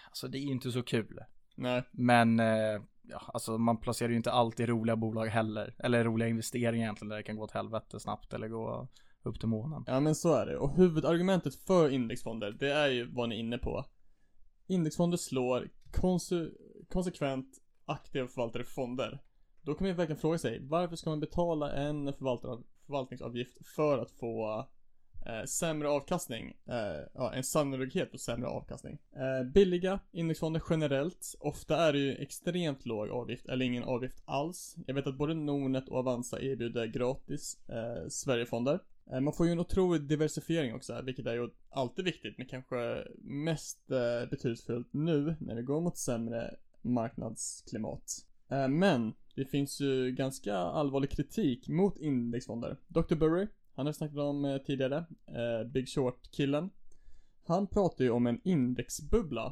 alltså 0.10 0.28
det 0.28 0.38
är 0.38 0.42
ju 0.42 0.52
inte 0.52 0.72
så 0.72 0.84
kul. 0.84 1.20
Nej. 1.56 1.84
Men 1.92 2.40
eh, 2.40 2.82
ja, 3.02 3.22
alltså 3.34 3.58
man 3.58 3.78
placerar 3.78 4.10
ju 4.10 4.16
inte 4.16 4.32
alltid 4.32 4.70
roliga 4.70 4.96
bolag 4.96 5.26
heller. 5.28 5.76
Eller 5.80 6.04
roliga 6.04 6.28
investeringar 6.30 6.84
egentligen 6.84 7.10
där 7.10 7.18
det 7.18 7.24
kan 7.24 7.36
gå 7.36 7.44
åt 7.44 7.52
helvete 7.52 8.00
snabbt 8.00 8.34
eller 8.34 8.48
gå 8.48 8.88
upp 9.24 9.40
till 9.40 9.50
månen. 9.50 9.84
Ja 9.88 10.00
men 10.00 10.16
så 10.16 10.34
är 10.34 10.46
det. 10.46 10.58
Och 10.58 10.76
huvudargumentet 10.76 11.56
för 11.56 11.90
indexfonder, 11.90 12.52
det 12.52 12.74
är 12.74 12.88
ju 12.88 13.12
vad 13.12 13.30
ni 13.30 13.36
är 13.36 13.40
inne 13.40 13.58
på. 13.58 13.86
Indexfonder 14.68 15.18
slår 15.18 15.70
konse- 15.92 16.52
konsekvent 16.90 17.48
aktiva 17.86 18.28
förvaltade 18.28 18.66
fonder. 18.66 19.22
Då 19.70 19.76
kan 19.76 19.84
man 19.86 19.90
ju 19.90 19.96
verkligen 19.96 20.22
fråga 20.22 20.38
sig, 20.38 20.60
varför 20.62 20.96
ska 20.96 21.10
man 21.10 21.20
betala 21.20 21.72
en 21.74 22.14
förvaltningsavgift 22.14 23.68
för 23.76 23.98
att 23.98 24.12
få 24.12 24.66
eh, 25.26 25.46
sämre 25.46 25.90
avkastning? 25.90 26.58
Eh, 26.66 27.08
ja, 27.14 27.34
en 27.34 27.44
sannolikhet 27.44 28.12
för 28.12 28.18
sämre 28.18 28.48
avkastning. 28.48 28.98
Eh, 29.16 29.48
billiga 29.52 30.00
indexfonder 30.12 30.62
generellt, 30.70 31.36
ofta 31.40 31.78
är 31.78 31.94
det 31.94 32.00
ju 32.00 32.16
extremt 32.16 32.86
låg 32.86 33.10
avgift, 33.10 33.46
eller 33.46 33.66
ingen 33.66 33.84
avgift 33.84 34.22
alls. 34.26 34.76
Jag 34.88 34.94
vet 34.96 35.08
att 35.08 35.18
både 35.18 35.34
Nordnet 35.34 35.90
och 35.90 35.98
Avanza 35.98 36.42
erbjuder 36.42 36.86
gratis 36.86 37.58
eh, 37.70 38.08
Sverigefonder. 38.10 38.80
Eh, 39.12 39.20
Man 39.20 39.34
får 39.34 39.46
ju 39.46 39.52
en 39.52 39.60
otrolig 39.60 40.02
diversifiering 40.02 40.76
också, 40.76 41.02
vilket 41.02 41.26
är 41.26 41.34
ju 41.34 41.50
alltid 41.70 42.06
viktigt, 42.06 42.38
men 42.38 42.48
kanske 42.48 43.08
mest 43.22 43.92
eh, 43.92 44.30
betydelsefullt 44.30 44.94
nu 44.94 45.36
när 45.40 45.56
vi 45.56 45.62
går 45.62 45.82
mot 45.82 45.98
sämre 45.98 46.56
marknadsklimat. 46.82 48.26
Eh, 48.52 48.68
Men 48.68 49.14
det 49.40 49.46
finns 49.46 49.80
ju 49.82 50.12
ganska 50.12 50.56
allvarlig 50.58 51.10
kritik 51.10 51.68
mot 51.70 51.98
indexfonder. 51.98 52.78
Dr. 52.88 53.16
Burry, 53.16 53.48
han 53.76 53.86
har 53.86 53.94
snackat 53.94 54.18
om 54.18 54.46
eh, 54.46 54.58
tidigare, 54.58 54.98
eh, 55.28 55.68
Big 55.68 55.90
Short-killen. 55.90 56.70
Han 57.46 57.68
pratar 57.68 58.04
ju 58.04 58.10
om 58.12 58.28
en 58.28 58.42
indexbubbla. 58.44 59.46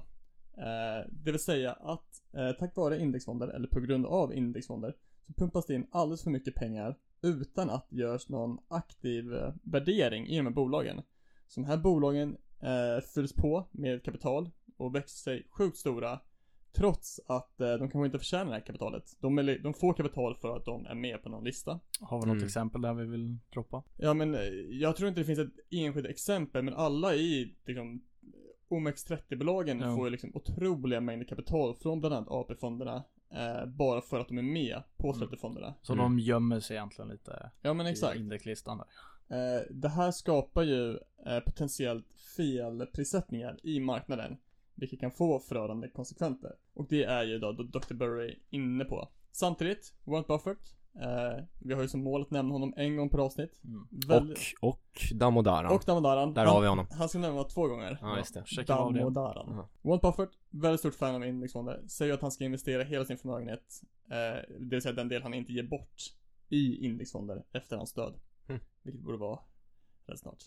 Eh, 0.58 1.10
Det 1.12 1.32
vill 1.32 1.40
säga 1.40 1.72
att 1.74 2.24
eh, 2.34 2.52
tack 2.60 2.76
vare 2.76 3.00
indexfonder, 3.00 3.48
eller 3.48 3.68
på 3.68 3.80
grund 3.80 4.06
av 4.06 4.34
indexfonder, 4.34 4.94
så 5.28 5.34
pumpas 5.34 5.66
det 5.66 5.74
in 5.76 5.88
alldeles 5.92 6.24
för 6.24 6.32
mycket 6.32 6.56
pengar 6.56 6.98
utan 7.22 7.70
att 7.70 7.88
det 7.90 7.96
görs 7.96 8.30
någon 8.30 8.60
aktiv 8.68 9.34
eh, 9.34 9.54
värdering 9.64 10.28
i 10.28 10.38
de 10.38 10.46
här 10.46 10.54
bolagen. 10.54 11.02
Så 11.48 11.62
de 11.62 11.68
här 11.68 11.78
bolagen 11.78 12.38
eh, 12.60 13.04
fylls 13.14 13.34
på 13.34 13.68
med 13.72 14.04
kapital 14.04 14.50
och 14.78 14.96
växer 14.96 15.18
sig 15.18 15.48
sjukt 15.50 15.78
stora 15.78 16.20
trots 16.78 17.20
att 17.28 17.62
eh, 17.62 17.68
de 17.74 17.80
kanske 17.80 18.06
inte 18.06 18.20
förtjänar 18.20 18.46
det 18.46 18.52
här 18.52 18.60
kapitalet. 18.66 19.04
De, 19.20 19.38
är, 19.38 19.60
de 19.64 19.74
får 19.74 19.94
kapital 19.94 20.36
för 20.36 20.58
att 20.58 20.66
de 20.66 20.86
är 20.86 20.96
med 20.96 21.24
på 21.24 21.30
någon 21.30 21.44
lista. 21.44 21.80
Har 22.02 22.20
vi 22.22 22.26
något 22.26 22.34
Mm. 22.36 22.46
exempel 22.46 22.82
där 22.82 22.94
vi 22.94 23.06
vill 23.06 23.38
droppa? 23.54 23.84
Ja 23.98 24.14
men 24.14 24.36
eh, 24.36 24.42
jag 24.72 24.96
tror 24.96 25.10
inte 25.10 25.22
det 25.22 25.26
finns 25.26 25.40
ett 25.40 25.54
enskilt 25.72 26.08
exempel 26.08 26.64
men 26.64 26.74
alla 26.74 27.16
i 27.16 27.56
liksom 27.66 28.02
OMX30-bolagen 28.70 29.80
Ja. 29.80 29.96
får 29.96 30.06
ju 30.06 30.12
liksom 30.12 30.32
otroliga 30.34 31.02
mängder 31.02 31.26
kapital 31.26 31.76
från 31.76 32.00
bland 32.00 32.16
annat 32.16 32.30
AP-fonderna 32.32 33.04
eh, 33.34 33.66
bara 33.66 34.02
för 34.02 34.20
att 34.20 34.28
de 34.28 34.38
är 34.38 34.42
med 34.42 34.84
på 34.98 35.14
Mm. 35.14 35.28
30-fonderna. 35.28 35.74
Så 35.82 35.94
Mm. 35.94 36.04
de 36.04 36.20
gömmer 36.20 36.60
sig 36.60 36.76
egentligen 36.78 37.10
lite 37.12 37.52
Ja 37.62 37.74
men 37.74 37.86
exakt. 37.86 38.16
i 38.16 38.20
indexlistan 38.20 38.78
där. 38.78 38.88
Eh, 39.30 39.62
det 39.72 39.90
här 39.90 40.12
skapar 40.12 40.64
ju 40.64 40.92
eh, 41.26 41.40
potentiellt 41.46 42.06
felprissättningar 42.38 43.58
i 43.64 43.80
marknaden. 43.80 44.38
Vilket 44.76 45.00
kan 45.00 45.12
få 45.12 45.40
förödande 45.40 45.88
konsekvenser. 45.90 46.52
Och 46.78 46.88
det 46.90 47.04
är 47.04 47.24
ju 47.24 47.40
då 47.40 47.52
Dr. 47.52 47.94
Burry 47.94 48.40
inne 48.50 48.86
på. 48.86 49.10
Samtidigt, 49.32 49.94
Warren 50.04 50.24
Buffett. 50.28 50.58
Eh, 51.02 51.44
vi 51.60 51.74
har 51.74 51.82
ju 51.82 51.88
som 51.88 52.04
mål 52.04 52.22
att 52.22 52.32
nämna 52.32 52.52
honom 52.54 52.74
en 52.78 52.96
gång 52.98 53.10
per 53.10 53.18
avsnitt. 53.18 53.60
Mm. 53.64 53.88
Väl- 54.08 54.32
Och, 54.62 54.70
och 54.70 55.02
Damodaran. 55.16 55.72
och 55.72 55.84
Damodaran. 55.86 56.34
Där 56.34 56.46
Han- 56.46 56.54
har 56.54 56.62
vi 56.62 56.68
honom. 56.68 56.88
Han 56.92 57.10
ska 57.10 57.20
nämna 57.20 57.44
två 57.44 57.68
gånger. 57.68 57.98
Ja, 58.02 58.18
just 58.18 58.34
det. 58.34 58.44
Det. 58.56 58.64
Damodaran. 58.64 59.50
Aha. 59.50 59.70
Warren 59.82 60.00
Buffett, 60.04 60.30
väldigt 60.50 60.80
stort 60.80 60.96
fan 60.96 61.16
av 61.16 61.26
indexfonder. 61.26 61.84
Säger 61.88 62.14
att 62.14 62.22
han 62.22 62.32
ska 62.32 62.44
investera 62.44 62.84
hela 62.84 63.06
sin 63.06 63.18
förmögenhet. 63.18 63.82
Eh, 64.12 64.56
det 64.60 64.76
vill 64.76 64.82
säga 64.82 64.94
den 64.94 65.08
del 65.10 65.22
han 65.24 65.34
inte 65.34 65.54
ger 65.54 65.64
bort. 65.64 65.96
I 66.50 66.86
indexfonder 66.86 67.44
efter 67.54 67.78
hans 67.78 67.94
död. 67.94 68.14
Mm. 68.50 68.62
Vilket 68.84 69.02
borde 69.04 69.18
vara 69.18 69.40
rätt 70.08 70.20
snart. 70.20 70.44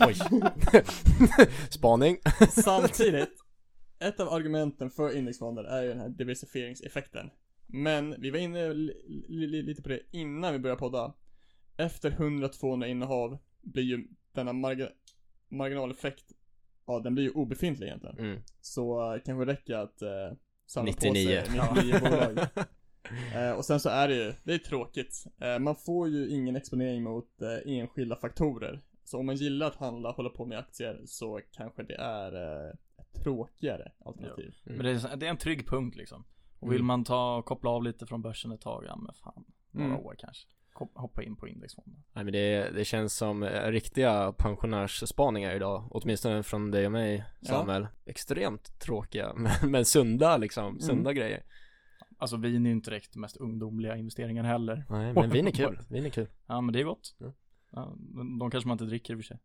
Oj. 0.06 0.14
Spaning. 1.70 2.16
Samtidigt, 2.50 3.30
ett 3.98 4.20
av 4.20 4.28
argumenten 4.28 4.90
för 4.90 5.16
indexfonder 5.16 5.64
är 5.64 5.82
ju 5.82 5.88
den 5.88 6.00
här 6.00 6.08
diversifieringseffekten. 6.08 7.30
Men 7.66 8.20
vi 8.20 8.30
var 8.30 8.38
inne 8.38 8.74
li, 8.74 8.92
li, 9.28 9.62
lite 9.62 9.82
på 9.82 9.88
det 9.88 10.00
innan 10.10 10.52
vi 10.52 10.58
började 10.58 10.78
podda. 10.78 11.14
Efter 11.76 12.10
100-200 12.10 12.86
innehav 12.86 13.38
blir 13.60 13.82
ju 13.82 14.08
denna 14.32 14.52
marga, 14.52 14.88
marginaleffekt, 15.48 16.24
ja 16.86 17.00
den 17.00 17.14
blir 17.14 17.24
ju 17.24 17.30
obefintlig 17.30 17.86
egentligen. 17.86 18.18
Mm. 18.18 18.40
Så 18.60 19.14
eh, 19.14 19.20
kanske 19.24 19.44
det 19.44 19.52
räcker 19.52 19.74
att 19.74 20.02
eh, 20.02 20.32
samla 20.66 20.90
99. 20.90 21.40
på 21.40 21.46
sig 21.46 21.60
99 21.84 22.00
bolag. 22.00 22.38
Eh, 23.34 23.52
och 23.52 23.64
sen 23.64 23.80
så 23.80 23.88
är 23.88 24.08
det 24.08 24.14
ju, 24.14 24.32
det 24.44 24.54
är 24.54 24.58
tråkigt. 24.58 25.24
Eh, 25.40 25.58
man 25.58 25.76
får 25.76 26.08
ju 26.08 26.28
ingen 26.28 26.56
exponering 26.56 27.02
mot 27.02 27.42
enskilda 27.64 28.16
faktorer. 28.16 28.82
Så 29.04 29.18
om 29.18 29.26
man 29.26 29.36
gillar 29.36 29.66
att 29.66 29.76
handla, 29.76 30.10
hålla 30.10 30.30
på 30.30 30.46
med 30.46 30.58
aktier, 30.58 31.02
så 31.06 31.40
kanske 31.52 31.82
det 31.82 31.94
är 31.94 32.32
tråkigare 33.22 33.92
alternativ. 34.04 34.54
Mm. 34.66 34.76
Men 34.76 34.86
det 34.86 34.90
är, 35.12 35.16
det 35.16 35.26
är 35.26 35.30
en 35.30 35.36
trygg 35.36 35.68
punkt 35.68 35.96
liksom. 35.96 36.24
Och 36.60 36.70
vill 36.72 36.76
Mm. 36.78 36.86
man 36.86 37.04
ta, 37.04 37.42
koppla 37.42 37.70
av 37.70 37.82
lite 37.82 38.06
från 38.06 38.22
börsen 38.22 38.52
ett 38.52 38.60
tag, 38.60 38.84
ja 38.88 38.96
men 38.96 39.14
fan. 39.14 39.44
Några 39.70 39.88
Mm. 39.90 40.00
år 40.00 40.14
kanske. 40.18 40.48
Hoppa 40.94 41.22
in 41.22 41.36
på 41.36 41.48
indexfonden. 41.48 42.04
Nej 42.12 42.24
men 42.24 42.32
det, 42.32 42.70
det 42.74 42.84
känns 42.84 43.14
som 43.16 43.42
eh, 43.42 43.70
riktiga 43.70 44.32
pensionärsspaningar 44.32 45.54
idag, 45.54 45.88
åtminstone 45.90 46.42
från 46.42 46.70
dig 46.70 46.86
och 46.86 46.92
mig 46.92 47.24
Samuel. 47.42 47.86
Extremt 48.04 48.78
tråkiga, 48.80 49.32
men, 49.36 49.70
men 49.70 49.84
sunda 49.84 50.36
liksom, 50.36 50.80
sunda 50.80 51.12
grejer. 51.12 51.42
Alltså 52.18 52.36
vin 52.36 52.66
är 52.66 52.70
ju 52.70 52.76
inte 52.76 52.90
direkt 52.90 53.16
mest 53.16 53.36
ungdomliga 53.36 53.96
investeringen 53.96 54.44
heller. 54.44 54.84
Nej 54.90 55.12
men 55.14 55.30
vin 55.30 55.46
är 55.46 55.50
kul, 55.50 55.78
vin 55.90 56.04
är 56.06 56.10
kul. 56.10 56.28
Ja 56.46 56.60
men 56.60 56.72
det 56.72 56.80
är 56.80 56.84
gott. 56.84 57.14
Ja. 57.18 57.32
Ja, 57.70 57.96
de 58.40 58.50
kanske 58.50 58.68
man 58.68 58.74
inte 58.74 58.84
dricker 58.84 59.12
i 59.12 59.16
och 59.16 59.18
för 59.18 59.24
sig. 59.26 59.38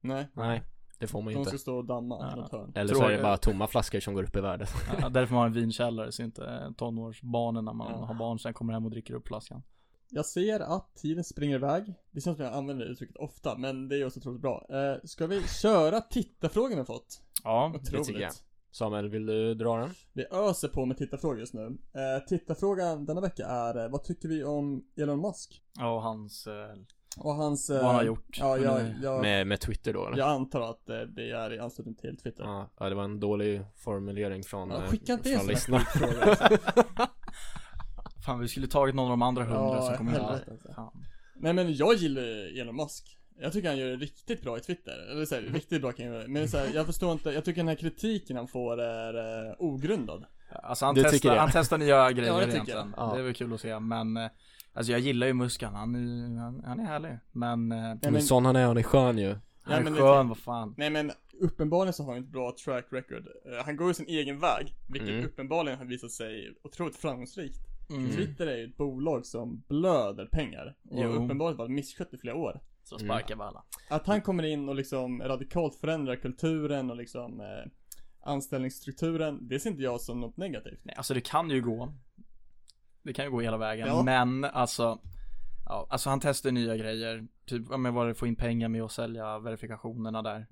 Nej, 0.00 0.26
Nej, 0.32 0.62
det 0.98 1.06
får 1.06 1.22
man 1.22 1.28
ju 1.28 1.34
de 1.34 1.38
inte. 1.38 1.50
ska 1.50 1.58
stå 1.58 1.76
och 1.76 1.84
damma 1.84 2.18
Ja. 2.20 2.32
i 2.32 2.40
något 2.40 2.52
hörn. 2.52 2.72
Eller 2.74 2.94
så 2.94 3.02
är 3.04 3.10
det 3.16 3.22
bara 3.22 3.36
tomma 3.36 3.66
flaskor 3.66 4.00
som 4.00 4.14
går 4.14 4.22
upp 4.22 4.36
i 4.36 4.40
värde. 4.40 4.66
Ja, 5.00 5.08
därför 5.08 5.34
man 5.34 5.40
har 5.40 5.46
en 5.46 5.52
vinkällare 5.52 6.12
så 6.12 6.22
inte 6.22 6.74
tonårsbarnen 6.76 7.64
när 7.64 7.72
man 7.72 7.92
Ja. 7.92 8.04
har 8.06 8.14
barn 8.14 8.38
sen 8.38 8.54
kommer 8.54 8.72
hem 8.72 8.84
och 8.84 8.90
dricker 8.90 9.14
upp 9.14 9.26
flaskan. 9.28 9.62
Jag 10.10 10.26
ser 10.26 10.60
att 10.60 10.94
tiden 10.96 11.24
springer 11.24 11.54
iväg. 11.56 11.94
Det 12.10 12.20
känns 12.20 12.36
som 12.36 12.44
jag 12.46 12.54
använder 12.54 12.84
det 12.86 12.90
uttrycket 12.92 13.16
ofta, 13.16 13.58
men 13.58 13.88
det 13.88 13.96
är 13.96 14.06
också 14.06 14.20
otroligt 14.20 14.40
bra. 14.42 14.66
Eh, 14.70 14.96
ska 15.04 15.26
vi 15.26 15.42
köra 15.42 16.00
tittarfrågan 16.00 16.78
vi 16.78 16.84
fått? 16.84 17.22
Ja, 17.44 17.72
Otroligt. 17.74 18.06
tycker 18.06 18.20
jag. 18.20 18.32
Samuel, 18.70 19.08
vill 19.08 19.26
du 19.26 19.54
dra 19.54 19.76
den? 19.76 19.90
Vi 20.12 20.24
öser 20.32 20.68
på 20.68 20.86
med 20.86 20.96
tittarfrågor 20.98 21.38
just 21.38 21.54
nu. 21.54 21.66
Eh, 21.66 22.26
tittarfrågan 22.28 23.06
denna 23.06 23.20
vecka 23.20 23.46
är, 23.46 23.84
eh, 23.84 23.90
vad 23.90 24.04
tycker 24.04 24.28
vi 24.28 24.44
om 24.44 24.84
Elon 24.96 25.20
Musk? 25.20 25.62
ja 25.78 25.94
och 25.94 26.02
hans, 26.02 26.46
eh, 26.46 26.74
Och 27.18 27.34
hans... 27.34 27.70
eh, 27.70 27.76
vad 27.76 27.86
han 27.86 27.94
har 27.94 28.02
gjort. 28.02 28.26
Ja, 28.38 28.58
jag, 28.58 28.80
eh, 28.80 28.86
jag, 29.02 29.20
Med, 29.22 29.46
med 29.46 29.60
Twitter 29.60 29.92
då 29.92 30.06
eller? 30.06 30.18
jag 30.18 30.28
antar 30.28 30.70
att 30.70 30.88
eh, 30.90 31.00
det 31.00 31.30
är 31.30 31.52
i 31.52 31.58
anslutning 31.58 31.94
till 31.94 32.16
Twitter. 32.16 32.44
Ja, 32.44 32.88
det 32.88 32.94
var 32.94 33.04
en 33.04 33.20
dålig 33.20 33.62
formulering 33.76 34.42
från, 34.42 34.70
Ja, 34.70 34.76
eh, 34.84 34.90
skicka 34.90 35.12
inte 35.12 35.30
in 35.30 35.38
från 35.38 35.46
lyssnarna. 35.48 35.84
skitfrågor. 35.84 36.36
Fan 38.26 38.40
vi 38.40 38.48
skulle 38.48 38.66
tagit 38.66 38.94
någon 38.94 39.04
av 39.04 39.10
de 39.10 39.22
andra 39.22 39.42
hundra 39.44 39.76
Ja, 39.76 39.82
som 39.82 39.96
kom 39.96 40.08
in 40.08 40.14
alltså. 40.14 40.50
Nej 41.36 41.52
men 41.52 41.74
jag 41.74 41.94
gillar 41.94 42.60
Elon 42.60 42.76
Musk. 42.76 43.18
Jag 43.40 43.52
tycker 43.52 43.68
han 43.68 43.78
gör 43.78 43.86
det 43.88 43.96
riktigt 43.96 44.42
bra 44.42 44.58
i 44.58 44.60
Twitter. 44.60 45.08
Eller 45.12 45.24
såhär, 45.24 45.42
riktigt 45.54 45.82
bra 45.82 45.92
kan 45.92 46.06
jag 46.06 46.14
göra. 46.14 46.28
Men 46.28 46.48
såhär, 46.48 46.70
jag 46.74 46.86
förstår 46.86 47.12
inte, 47.12 47.30
jag 47.30 47.44
tycker 47.44 47.60
den 47.60 47.68
här 47.68 47.74
kritiken 47.74 48.36
han 48.36 48.48
får 48.48 48.80
är 48.80 49.14
eh, 49.48 49.54
ogrundad. 49.58 50.24
Alltså 50.62 50.84
han 50.86 50.94
testar, 50.94 51.36
han 51.36 51.50
testar 51.52 51.78
nya 51.78 52.12
grejer 52.12 52.32
Ja, 52.32 52.42
egentligen. 52.42 52.94
jag. 52.96 53.08
Ja. 53.08 53.12
Det 53.14 53.18
är 53.20 53.24
väl 53.24 53.34
kul 53.34 53.54
att 53.54 53.60
se 53.60 53.80
men 53.80 54.16
eh, 54.16 54.28
Alltså 54.74 54.92
jag 54.92 55.00
gillar 55.00 55.26
ju 55.26 55.32
Muskan, 55.34 55.74
han 55.74 55.94
är, 55.94 56.38
han, 56.40 56.62
han 56.64 56.80
är 56.80 56.84
härlig. 56.84 57.18
Men 57.32 57.72
eh, 57.72 57.78
Nej, 57.78 57.98
Men 58.12 58.22
sån 58.22 58.44
han 58.44 58.56
är, 58.56 58.66
han 58.66 58.76
är 58.76 58.82
skön 58.82 59.18
ju. 59.18 59.36
han 59.62 59.74
är 59.78 59.82
men 59.84 59.92
det- 59.92 60.00
skön, 60.00 60.28
vad 60.28 60.38
fan. 60.38 60.74
nej 60.76 60.90
men 60.90 61.12
uppenbarligen 61.40 61.92
så 61.92 62.02
har 62.04 62.14
han 62.14 62.22
ett 62.22 62.28
bra 62.30 62.54
track 62.64 62.86
record. 62.90 63.26
Eh, 63.26 63.64
han 63.64 63.76
går 63.76 63.88
ju 63.88 63.94
sin 63.94 64.06
egen 64.06 64.40
väg, 64.40 64.74
vilket 64.88 65.08
Mm. 65.10 65.24
uppenbarligen 65.24 65.78
har 65.78 65.86
visat 65.86 66.10
sig 66.10 66.54
otroligt 66.64 66.96
framgångsrikt. 66.96 67.58
Mm. 67.90 68.10
Twitter 68.10 68.46
är 68.46 68.56
ju 68.56 68.64
ett 68.64 68.76
bolag 68.76 69.26
som 69.26 69.62
blöder 69.68 70.26
pengar. 70.32 70.76
Och 70.90 70.98
Jo. 71.02 71.08
uppenbarligen 71.08 71.56
varit 71.58 71.70
misskött 71.70 72.14
i 72.14 72.18
flera 72.18 72.36
år. 72.36 72.60
Så 72.84 72.98
sparkar 72.98 73.36
vi 73.36 73.42
alla. 73.42 73.62
Att 73.90 74.06
han 74.06 74.20
kommer 74.22 74.42
in 74.42 74.68
och 74.68 74.74
liksom 74.74 75.22
radikalt 75.22 75.74
förändrar 75.74 76.16
kulturen 76.16 76.90
och 76.90 76.96
liksom 76.96 77.40
eh, 77.40 77.46
anställningsstrukturen, 78.34 79.48
det 79.48 79.60
ser 79.60 79.70
inte 79.70 79.82
jag 79.82 80.00
som 80.00 80.20
något 80.20 80.36
negativt. 80.36 80.80
Nej, 80.82 80.94
alltså 80.96 81.14
det 81.14 81.20
kan 81.20 81.50
ju 81.50 81.60
gå. 81.62 81.92
Det 83.04 83.12
kan 83.12 83.24
ju 83.24 83.30
gå 83.30 83.40
hela 83.40 83.56
vägen, 83.56 83.86
Ja. 83.88 84.02
men 84.02 84.44
alltså 84.44 84.98
Ja, 85.66 85.86
alltså 85.90 86.10
han 86.10 86.20
testar 86.20 86.50
nya 86.50 86.76
grejer. 86.76 87.22
Typ, 87.46 87.66
ja 87.70 87.76
men 87.76 87.94
var 87.94 88.06
det 88.08 88.14
få 88.14 88.26
in 88.26 88.36
pengar 88.36 88.68
med 88.68 88.82
att 88.82 88.92
sälja 88.92 89.38
verifikationerna 89.38 90.22
där. 90.22 90.46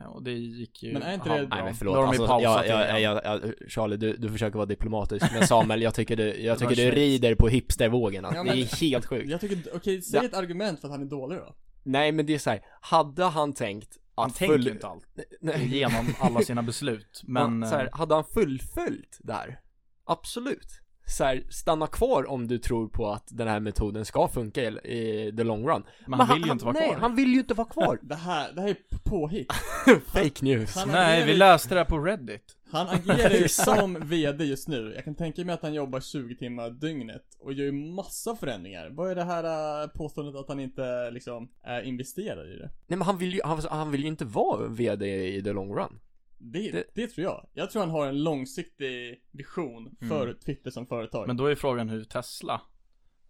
Ja, 0.00 0.08
Och 0.08 0.22
det 0.22 0.32
gick 0.32 0.82
ju 0.82 0.92
Men 0.92 1.02
är 1.02 1.14
inte 1.14 1.28
det- 1.28 1.48
Nej 1.48 1.64
men 1.64 1.74
förlåt, 1.74 1.96
alltså, 1.96 2.22
jag, 2.40 2.66
jag, 2.66 3.00
jag, 3.00 3.20
jag, 3.24 3.54
Charlie 3.68 3.96
du, 3.96 4.16
du 4.16 4.28
försöker 4.30 4.56
vara 4.56 4.66
diplomatisk 4.66 5.26
Men 5.32 5.46
Samuel, 5.46 5.82
jag 5.82 5.94
tycker 5.94 6.16
du, 6.16 6.42
jag 6.42 6.58
tycker 6.58 6.76
du 6.76 6.90
rider 6.90 7.34
på 7.34 7.48
hipstervågen 7.48 8.24
alltså. 8.24 8.38
Ja, 8.46 8.52
Det 8.52 8.60
är 8.60 8.80
helt 8.80 9.06
sjukt 9.06 9.30
Jag 9.30 9.40
tycker, 9.40 9.76
okej, 9.76 10.02
säg 10.02 10.20
Ja. 10.20 10.26
ett 10.26 10.34
argument 10.34 10.80
för 10.80 10.88
att 10.88 10.92
han 10.92 11.02
är 11.02 11.06
dålig 11.10 11.38
då. 11.38 11.54
Nej 11.82 12.12
men 12.12 12.26
det 12.26 12.34
är 12.34 12.38
så 12.38 12.50
här, 12.50 12.60
hade 12.80 13.24
han 13.24 13.52
tänkt 13.52 13.96
att 14.14 14.22
Han 14.24 14.30
tänker 14.30 14.54
full- 14.58 14.68
inte 14.68 14.86
allt 14.86 15.04
Nej, 15.40 15.64
igenom 15.66 16.06
alla 16.20 16.40
sina 16.40 16.62
beslut. 16.62 17.22
Men 17.26 17.58
men 17.58 17.68
så 17.68 17.74
här, 17.76 17.84
eh, 17.86 17.98
hade 17.98 18.14
han 18.14 18.24
fullföljt 18.24 19.18
där? 19.20 19.60
Absolut 20.04 20.80
så 21.08 21.24
här, 21.24 21.42
stanna 21.48 21.86
kvar 21.86 22.30
om 22.30 22.46
du 22.46 22.58
tror 22.58 22.88
på 22.88 23.10
att 23.10 23.28
den 23.30 23.48
här 23.48 23.60
metoden 23.60 24.04
ska 24.04 24.28
funka 24.28 24.62
i, 24.62 24.66
i 24.66 25.32
the 25.36 25.44
long 25.44 25.68
run. 25.68 25.82
Men 26.06 26.20
han 26.20 26.36
vill 26.36 26.46
ju 26.46 26.52
inte 26.52 26.64
vara 26.64 26.72
nej, 26.72 26.88
kvar. 26.88 26.98
han 26.98 27.16
vill 27.16 27.32
ju 27.32 27.38
inte 27.38 27.54
vara 27.54 27.68
kvar. 27.68 27.98
Det 28.02 28.14
här, 28.14 28.52
det 28.52 28.60
här 28.60 28.68
är 28.68 28.76
påhitt. 29.04 29.52
Fake 30.06 30.44
news. 30.44 30.76
Han 30.76 30.88
Nej, 30.88 31.16
agerar 31.16 31.26
vi 31.26 31.34
läste 31.34 31.74
det 31.74 31.80
här 31.80 31.84
på 31.84 31.98
Reddit. 31.98 32.54
Han 32.70 32.88
agerar 32.88 33.34
ju 33.34 33.48
som 33.48 34.08
VD 34.08 34.44
just 34.44 34.68
nu. 34.68 34.92
Jag 34.94 35.04
kan 35.04 35.14
tänka 35.14 35.44
mig 35.44 35.54
att 35.54 35.62
han 35.62 35.74
jobbar 35.74 36.00
20 36.00 36.36
timmar 36.36 36.70
dygnet 36.70 37.22
och 37.40 37.52
gör 37.52 37.64
ju 37.64 37.72
massa 37.72 38.36
förändringar. 38.36 38.90
Vad 38.90 39.10
är 39.10 39.14
det 39.14 39.24
här 39.24 39.82
äh, 39.82 39.88
påståendet 39.88 40.36
att 40.36 40.48
han 40.48 40.60
inte 40.60 41.10
liksom 41.10 41.48
äh, 41.66 41.88
investerar 41.88 42.54
i 42.54 42.58
det? 42.58 42.70
Nej 42.86 42.98
men 42.98 43.02
han 43.02 43.18
vill 43.18 43.34
ju, 43.34 43.40
han, 43.44 43.60
han 43.70 43.90
vill 43.90 44.00
ju 44.00 44.08
inte 44.08 44.24
vara 44.24 44.68
VD 44.68 45.36
i 45.36 45.42
the 45.42 45.52
long 45.52 45.74
run. 45.74 45.98
Det, 46.38 46.70
Det- 46.72 46.84
det, 46.94 47.06
tror 47.06 47.24
jag. 47.24 47.46
Jag 47.52 47.70
tror 47.70 47.80
han 47.82 47.90
har 47.90 48.06
en 48.06 48.22
långsiktig 48.22 49.22
vision 49.30 49.96
för 50.08 50.22
Mm. 50.26 50.36
Twitter 50.38 50.70
som 50.70 50.86
företag. 50.86 51.26
Men 51.26 51.36
då 51.36 51.46
är 51.46 51.54
frågan 51.54 51.88
hur 51.88 52.04
Tesla 52.04 52.60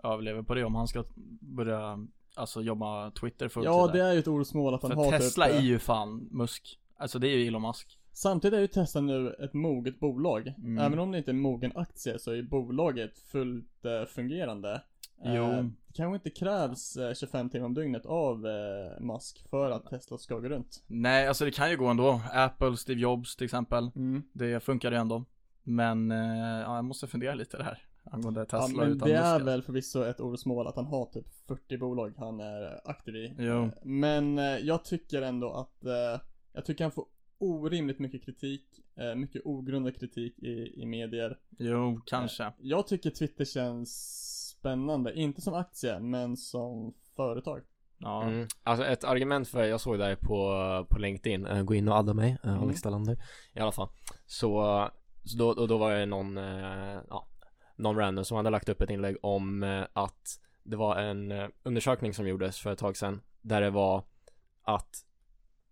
överlever 0.05 0.43
på 0.43 0.55
det. 0.55 0.65
Om 0.65 0.75
han 0.75 0.89
ska 0.89 1.05
börja, 1.41 2.07
alltså 2.35 2.63
jobba 2.63 3.11
Twitter 3.11 3.49
fulltid. 3.49 3.71
ja, 3.73 3.87
det 3.93 4.01
är 4.03 4.13
ju 4.13 4.19
ett 4.19 4.29
orosmål 4.29 4.75
att 4.75 4.83
han 4.83 4.91
För 4.91 4.97
har 4.97 5.11
Tesla 5.11 5.47
typ, 5.47 5.55
är 5.55 5.59
äh, 5.59 5.65
ju 5.65 5.79
fan 5.79 6.29
Musk. 6.31 6.79
Alltså 6.97 7.19
det 7.19 7.29
är 7.29 7.37
ju 7.37 7.47
Elon 7.47 7.63
Musk. 7.63 7.99
Samtidigt 8.13 8.57
är 8.57 8.61
ju 8.61 8.67
Tesla 8.67 9.01
nu 9.01 9.31
ett 9.45 9.55
moget 9.55 10.01
bolag. 10.01 10.55
Mm. 10.59 10.79
Även 10.79 10.99
om 10.99 11.13
det 11.13 11.19
inte 11.19 11.31
är 11.31 11.35
en 11.35 11.41
mogen 11.41 11.73
aktie 11.75 12.19
så 12.19 12.33
är 12.33 12.43
bolaget 12.43 13.19
fullt 13.19 13.85
eh, 13.85 14.05
fungerande. 14.05 14.83
Jo. 15.25 15.45
Eh, 15.45 15.63
det 15.65 15.95
kanske 15.95 16.15
inte 16.15 16.31
krävs 16.45 16.97
eh, 16.97 17.15
25 17.15 17.51
timmar 17.51 17.67
om 17.67 17.75
dygnet 17.75 18.07
av 18.07 18.47
eh, 18.47 19.01
Musk 19.01 19.49
för 19.51 19.71
att 19.71 19.87
Tesla 19.91 20.19
ska 20.19 20.39
gå 20.39 20.49
runt. 20.49 20.83
Nej, 20.87 21.29
alltså 21.29 21.45
det 21.45 21.51
kan 21.51 21.71
ju 21.71 21.77
gå 21.77 21.87
ändå. 21.87 22.21
Apple, 22.33 22.77
Steve 22.77 23.01
Jobs 23.01 23.37
till 23.37 23.45
exempel. 23.45 23.91
Mm. 23.97 24.23
Det 24.33 24.61
funkar 24.61 24.91
ju 24.91 24.97
ändå. 24.97 25.25
Men, 25.63 26.11
eh, 26.13 26.19
ja, 26.61 26.75
jag 26.77 26.85
måste 26.85 27.07
fundera 27.07 27.35
lite 27.35 27.57
det 27.57 27.65
här. 27.65 27.79
Angående 28.11 28.41
Ja, 28.41 28.45
Tesla 28.45 28.83
men 28.83 28.89
utan 28.93 29.09
det 29.09 29.15
Musk. 29.15 29.25
är 29.25 29.33
alltså. 29.33 29.45
väl 29.47 29.63
förvisso 29.63 30.05
ett 30.05 30.21
orosmål 30.21 30.67
att 30.67 30.77
han 30.77 30.87
har 30.87 31.07
typ 31.07 31.27
40 31.49 31.79
bolag 31.79 32.15
han 32.19 32.41
är 32.41 32.91
aktiv 32.91 33.17
i. 33.17 33.35
Jo. 33.39 33.63
Eh, 33.65 33.71
Men 33.83 34.39
eh, 34.39 34.45
jag 34.45 34.85
tycker 34.85 35.23
ändå 35.23 35.53
att, 35.53 35.85
eh, 35.85 36.21
jag 36.53 36.65
tycker 36.65 36.85
han 36.85 36.91
får 36.91 37.05
orimligt 37.39 37.99
mycket 37.99 38.25
kritik, 38.25 38.65
eh, 38.97 39.15
mycket 39.15 39.43
ogrundad 39.45 39.97
kritik 39.97 40.39
i, 40.39 40.83
i 40.83 40.87
medier. 40.87 41.39
Jo, 41.59 42.01
kanske. 42.07 42.53
Jag 42.59 42.87
tycker 42.87 43.11
Twitter 43.11 43.45
känns 43.45 44.25
spännande, 44.59 45.15
inte 45.15 45.41
som 45.41 45.55
aktie, 45.55 46.01
men 46.01 46.37
som 46.37 46.95
företag. 47.17 47.63
Ja. 47.99 48.23
Mm. 48.23 48.49
Alltså 48.63 48.87
ett 48.87 49.05
argument 49.05 49.49
för, 49.49 49.65
jag 49.65 49.81
såg 49.81 49.99
det 49.99 50.05
här 50.05 50.17
på, 50.17 50.87
på 50.91 50.99
LinkedIn, 50.99 51.47
uh, 51.47 51.63
gå 51.63 51.75
in 51.75 51.89
och 51.89 51.97
adda 51.97 52.15
mig, 52.15 52.39
uh, 52.45 52.51
Mm. 52.51 52.63
Alex 52.63 52.83
Dalander 52.83 53.19
I 53.55 53.61
alla 53.61 53.73
fall 53.73 53.89
Så, 54.27 54.91
så 55.25 55.39
då, 55.39 55.49
och 55.49 55.69
då 55.69 55.79
var 55.79 55.95
det 55.95 56.07
någon, 56.07 56.39
eh, 56.39 56.99
ja, 57.09 57.29
någon 57.77 57.97
random 57.97 58.25
som 58.25 58.37
hade 58.37 58.51
lagt 58.51 58.69
upp 58.69 58.81
ett 58.81 58.91
inlägg 58.91 59.17
om 59.23 59.63
eh, 59.63 59.85
att 59.93 60.41
det 60.63 60.77
var 60.77 60.97
en 60.97 61.33
eh, 61.33 61.49
undersökning 61.63 62.15
som 62.15 62.29
gjordes 62.29 62.59
för 62.59 62.73
ett 62.73 62.79
tag 62.79 62.97
sedan 62.97 63.21
Där 63.41 63.61
det 63.61 63.71
var 63.71 64.05
att 64.63 65.05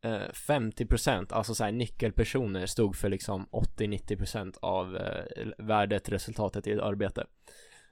eh, 0.00 0.30
50% 0.32 1.32
alltså 1.32 1.54
såhär 1.54 1.72
nyckelpersoner 1.72 2.66
stod 2.66 2.96
för 2.96 3.08
liksom 3.08 3.46
80-90% 3.52 4.56
av 4.62 4.96
eh, 4.96 5.24
värdet, 5.58 6.08
resultatet 6.08 6.66
i 6.66 6.72
ett 6.72 6.80
arbete 6.80 7.26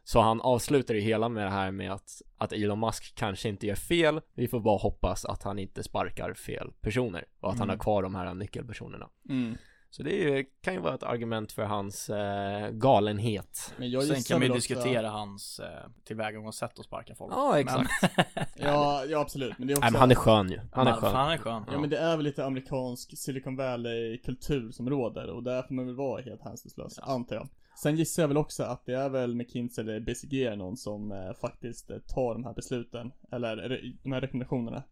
så 0.07 0.21
han 0.21 0.40
avslutar 0.40 0.95
ju 0.95 1.01
hela 1.01 1.29
med 1.29 1.47
det 1.47 1.51
här 1.51 1.71
med 1.71 1.93
att, 1.93 2.23
att 2.38 2.53
Elon 2.53 2.81
Musk 2.81 3.14
kanske 3.14 3.49
inte 3.49 3.67
gör 3.67 3.75
fel 3.75 4.21
Vi 4.35 4.49
får 4.49 4.61
bara 4.61 4.79
hoppas 4.79 5.25
att 5.25 5.43
han 5.43 5.59
inte 5.59 5.83
sparkar 5.83 6.35
fel 6.35 6.71
personer 6.81 7.25
Och 7.40 7.51
att 7.51 7.59
han 7.59 7.67
Mm. 7.69 7.77
har 7.79 7.83
kvar 7.83 8.03
de 8.03 8.14
här 8.14 8.35
nyckelpersonerna 8.35 9.09
Mm. 9.29 9.57
Så 9.90 10.03
det 10.03 10.45
kan 10.62 10.75
ju 10.75 10.81
vara 10.81 10.95
ett 10.95 11.03
argument 11.03 11.53
för 11.53 11.62
hans 11.62 12.11
eh, 12.11 12.71
galenhet 12.71 13.75
Men 13.79 13.90
jag 13.90 14.03
Sen 14.03 14.23
kan 14.23 14.40
vi 14.40 14.47
väl 14.49 14.57
också- 14.57 14.75
diskutera 14.75 15.09
hans 15.11 15.61
eh, 15.61 15.67
tillvägagångssätt 16.05 16.79
att 16.79 16.85
sparka 16.85 17.14
folk. 17.14 17.33
Ja 17.37 17.59
exakt 17.61 17.90
Ja, 18.57 19.05
ja 19.09 19.19
absolut, 19.21 19.59
men 19.59 19.67
det 19.67 19.73
är 19.73 19.75
också 19.77 19.81
Nej 19.85 19.93
men 19.93 20.01
han 20.01 20.11
är 20.11 20.14
skön 20.14 20.51
ju, 20.51 20.61
han 20.73 20.87
är 20.87 20.90
Men 20.93 21.01
skön 21.01 21.14
Han 21.14 21.33
är 21.33 21.38
skön. 21.38 21.64
Ja 21.73 21.79
men 21.81 21.90
det 21.90 21.99
är 21.99 22.17
väl 22.17 22.25
lite 22.25 22.45
amerikansk 22.45 23.19
Silicon 23.19 23.57
Valley 23.57 24.19
kultur 24.19 24.71
som 24.71 24.90
råder 24.90 25.29
och 25.31 25.43
där 25.43 25.62
får 25.62 25.75
man 25.75 25.87
väl 25.87 25.97
vara 25.97 26.23
helt 26.23 26.43
hänsynslös, 26.43 26.99
Ja. 26.99 27.12
antar 27.12 27.37
jag. 27.37 27.49
Sen 27.77 27.97
gissar 27.97 28.23
jag 28.23 28.29
väl 28.29 28.37
också 28.37 28.63
att 28.63 28.87
det 28.87 28.95
är 28.95 29.09
väl 29.09 29.35
McKinsey 29.35 29.83
eller 29.85 30.01
BCG 30.01 30.57
någon 30.57 30.77
som 30.77 31.13
eh, 31.13 31.33
faktiskt 31.33 31.91
eh, 31.91 31.99
tar 31.99 32.35
de 32.35 32.45
här 32.45 32.55
besluten, 32.55 33.13
eller 33.33 33.57
re- 33.57 33.97
de 34.03 34.13
här 34.13 34.21
rekommendationerna. 34.21 34.83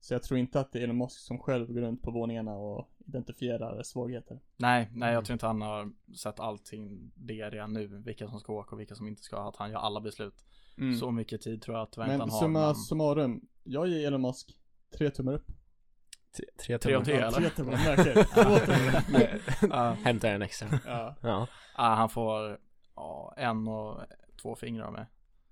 Så 0.00 0.14
jag 0.14 0.22
tror 0.22 0.38
inte 0.40 0.60
att 0.60 0.72
det 0.72 0.78
är 0.78 0.82
Elon 0.84 0.98
Musk 0.98 1.20
som 1.20 1.38
själv 1.38 1.72
går 1.72 1.80
runt 1.80 2.02
på 2.02 2.10
våningarna 2.10 2.54
och 2.54 2.88
identifierar 3.06 3.82
svagheter. 3.82 4.40
Nej, 4.56 4.88
nej 4.92 5.02
Mm. 5.02 5.14
jag 5.14 5.24
tror 5.24 5.32
inte 5.32 5.46
han 5.46 5.62
har 5.62 5.92
sett 6.16 6.40
allting 6.40 7.12
det 7.14 7.50
redan 7.50 7.72
nu. 7.72 7.86
Vilka 7.86 8.28
som 8.28 8.40
ska 8.40 8.52
åka 8.52 8.74
och 8.74 8.80
vilka 8.80 8.94
som 8.94 9.08
inte 9.08 9.22
ska. 9.22 9.48
Att 9.48 9.56
han 9.56 9.70
gör 9.70 9.78
alla 9.78 10.00
beslut. 10.00 10.44
Så 11.00 11.10
mycket 11.10 11.40
tid 11.42 11.62
tror 11.62 11.76
jag 11.78 11.90
tyvärr 11.92 12.06
inte 12.06 12.18
Men 12.18 12.30
har. 12.30 12.40
summa 12.40 12.66
men- 12.66 12.74
summarum, 12.74 13.48
jag 13.64 13.88
ger 13.88 14.06
Elon 14.06 14.22
Musk 14.22 14.56
tre 14.98 15.10
tummar 15.10 15.32
upp. 15.32 15.46
Tre, 16.34 16.78
tummar. 16.78 17.04
tre. 17.04 17.30
Tre 17.30 17.50
tummar, 17.50 17.72
märker. 17.72 18.24
Hämtar 20.04 20.28
en 20.28 20.42
extra 20.42 20.68
Ja. 20.86 21.16
Ja, 21.22 21.46
Ja, 21.76 21.82
han 21.82 22.08
får 22.08 22.58
ja, 22.96 23.34
en 23.36 23.68
och 23.68 24.00
två 24.42 24.54
fingrar 24.56 24.90
med. 24.90 25.06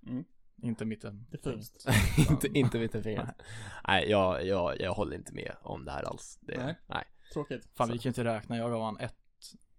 Mm. 0.07 0.25
Inte 0.63 0.85
mitten. 0.85 1.27
Diffust. 1.31 1.87
inte, 2.31 2.49
inte 2.49 2.79
mittenfingret 2.79 3.43
Nej 3.89 4.11
jag, 4.11 4.47
jag, 4.47 4.81
jag 4.81 4.95
håller 4.95 5.17
inte 5.17 5.35
med 5.35 5.53
om 5.63 5.85
det 5.85 5.93
här 5.93 6.03
alls 6.03 6.39
det, 6.41 6.65
Nej. 6.65 6.79
nej. 6.87 7.05
Tråkigt. 7.33 7.69
Fan 7.75 7.89
vi 7.89 7.99
kan 7.99 8.03
ju 8.03 8.09
inte 8.09 8.25
räkna. 8.25 8.57
Jag 8.57 8.71
gav 8.71 8.83
han 8.83 8.99
ett, 8.99 9.15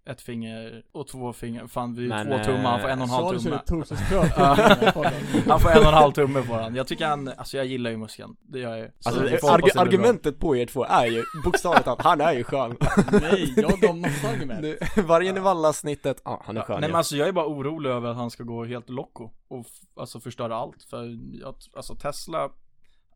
ett 0.09 0.21
finger 0.21 0.83
och 0.91 1.07
två 1.07 1.33
fingrar. 1.33 1.67
Fan 1.67 1.95
vi 1.95 2.11
är 2.11 2.23
två 2.37 2.43
tummar. 2.43 2.71
Han 2.71 2.79
får 2.81 2.87
en 2.89 3.01
och 3.01 3.07
en 3.07 3.09
halv 3.13 3.39
tumme. 3.39 3.59
Han 5.47 5.59
får 5.59 5.69
en 5.71 5.77
och 5.77 5.87
en 5.87 5.93
halv 5.93 6.11
tumme 6.11 6.41
på 6.41 6.53
han. 6.53 6.75
Jag 6.75 6.87
tycker 6.87 7.05
han, 7.07 7.27
alltså 7.37 7.57
jag 7.57 7.65
gillar 7.65 7.91
ju 7.91 7.97
muskeln. 7.97 8.35
Det 8.41 8.59
gör 8.59 8.69
jag 8.69 8.79
ju. 8.79 8.91
Så 8.99 9.09
Alltså 9.09 9.47
arg- 9.47 9.77
argumentet 9.79 10.39
på 10.39 10.55
er 10.55 10.65
två 10.65 10.83
är 10.85 11.05
ju 11.05 11.23
bokstavligt 11.45 11.87
att 11.87 12.01
han 12.01 12.21
är 12.21 12.33
ju 12.33 12.43
skön 12.43 12.77
Nej, 13.11 13.53
jag 13.57 13.79
gav 13.79 13.97
massa 13.97 14.27
argument. 14.29 14.61
Nu, 14.61 14.77
Varje 15.03 15.33
Nivalla-snittet, 15.33 16.21
ja 16.25 16.41
han 16.45 16.57
är 16.57 16.61
Ja, 16.61 16.65
skön 16.65 16.79
nej 16.79 16.87
ju. 16.87 16.91
men 16.91 16.97
alltså 16.97 17.15
jag 17.15 17.27
är 17.27 17.31
bara 17.31 17.47
orolig 17.47 17.89
över 17.89 18.09
att 18.09 18.15
han 18.17 18.31
ska 18.31 18.43
gå 18.43 18.65
helt 18.65 18.89
loco 18.89 19.29
och 19.47 19.65
alltså 19.99 20.19
förstöra 20.19 20.55
allt 20.55 20.83
för 20.83 21.17
jag, 21.41 21.55
alltså 21.75 21.95
Tesla 21.95 22.49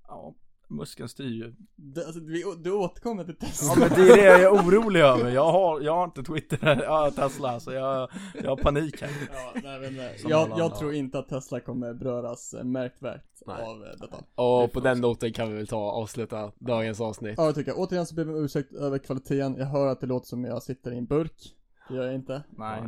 Ja, 0.08 0.34
muskeln 0.70 1.10
styr 1.10 1.26
ju 1.30 1.56
Det, 1.76 2.06
alltså, 2.06 2.20
vi, 2.22 2.44
du 2.64 2.72
återkommer 2.72 3.24
till 3.24 3.36
Tesla. 3.36 3.74
Ja 3.74 3.80
men 3.80 3.90
det 3.90 4.12
är 4.12 4.16
det 4.18 4.24
jag 4.24 4.42
är 4.42 4.50
orolig 4.50 5.00
över, 5.00 5.32
jag 5.32 5.52
har, 5.52 5.82
jag 5.82 5.96
har 5.96 6.04
inte 6.06 6.24
Twitter, 6.24 6.82
jag 6.84 6.92
har 6.92 7.12
Tesla 7.12 7.60
så 7.60 7.72
jag, 7.72 8.10
jag 8.44 8.50
har 8.50 8.58
panik 8.58 9.02
här 9.02 9.10
Ja, 9.34 9.62
nej, 9.64 9.80
men, 9.80 10.00
eh, 10.00 10.16
Som 10.18 10.32
jag, 10.32 10.50
jag 10.58 10.76
tror 10.80 10.94
inte 10.94 11.20
att 11.20 11.30
Tesla 11.30 11.60
kommer 11.60 11.94
beröras 11.94 12.54
eh, 12.54 12.64
märkvärt 12.64 13.26
Nej. 13.46 13.64
av 13.66 13.84
eh, 13.84 13.90
detta. 14.00 14.18
Och 14.36 14.72
på 14.72 14.80
den 14.80 15.02
noten 15.02 15.34
kan 15.34 15.50
vi 15.50 15.58
väl 15.58 15.68
ta 15.68 15.78
och 15.78 16.02
avsluta 16.02 16.52
dagens 16.60 17.02
avsnitt 17.02 17.34
Ja, 17.38 17.46
jag 17.46 17.56
tycker 17.56 17.72
jag. 17.72 17.80
Återigen 17.80 18.06
så 18.06 18.16
ber 18.16 18.26
jag 18.26 18.36
om 18.36 18.44
ursäkt 18.46 18.74
över 18.74 18.98
kvaliteten. 18.98 19.56
Jag 19.58 19.66
hör 19.66 19.88
att 19.88 20.02
det 20.02 20.08
låter 20.08 20.28
som 20.28 20.44
jag 20.46 20.64
sitter 20.64 20.92
i 20.92 20.98
en 20.98 21.06
burk. 21.06 21.54
Det 21.90 21.96
gör 21.96 22.06
jag 22.06 22.16
inte. 22.16 22.44
Nej, 22.50 22.82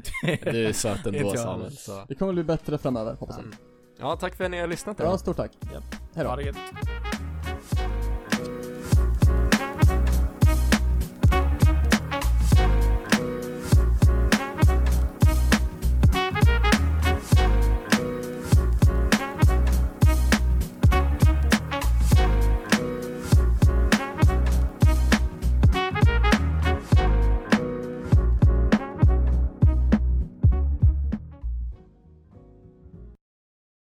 Du 0.44 0.66
är 0.68 0.74
söt 0.74 1.06
ändå 1.06 1.30
Samuel 1.38 1.72
så 1.72 2.06
Det 2.08 2.16
kommer 2.16 2.34
bli 2.34 2.44
bättre 2.44 2.78
framöver, 2.78 3.14
hoppas 3.14 3.38
jag. 3.38 3.46
Ja 4.00 4.18
tack 4.20 4.36
för 4.36 4.44
att 4.44 4.52
ni 4.52 4.60
har 4.60 4.68
lyssnat 4.68 5.00
Ja, 5.00 5.18
stort 5.18 5.38
tack. 5.38 5.52
Japp. 5.74 5.84
Hej 6.16 6.24
då. 6.24 6.30
ha 6.30 6.36
det 6.36 6.44
gött 6.44 6.56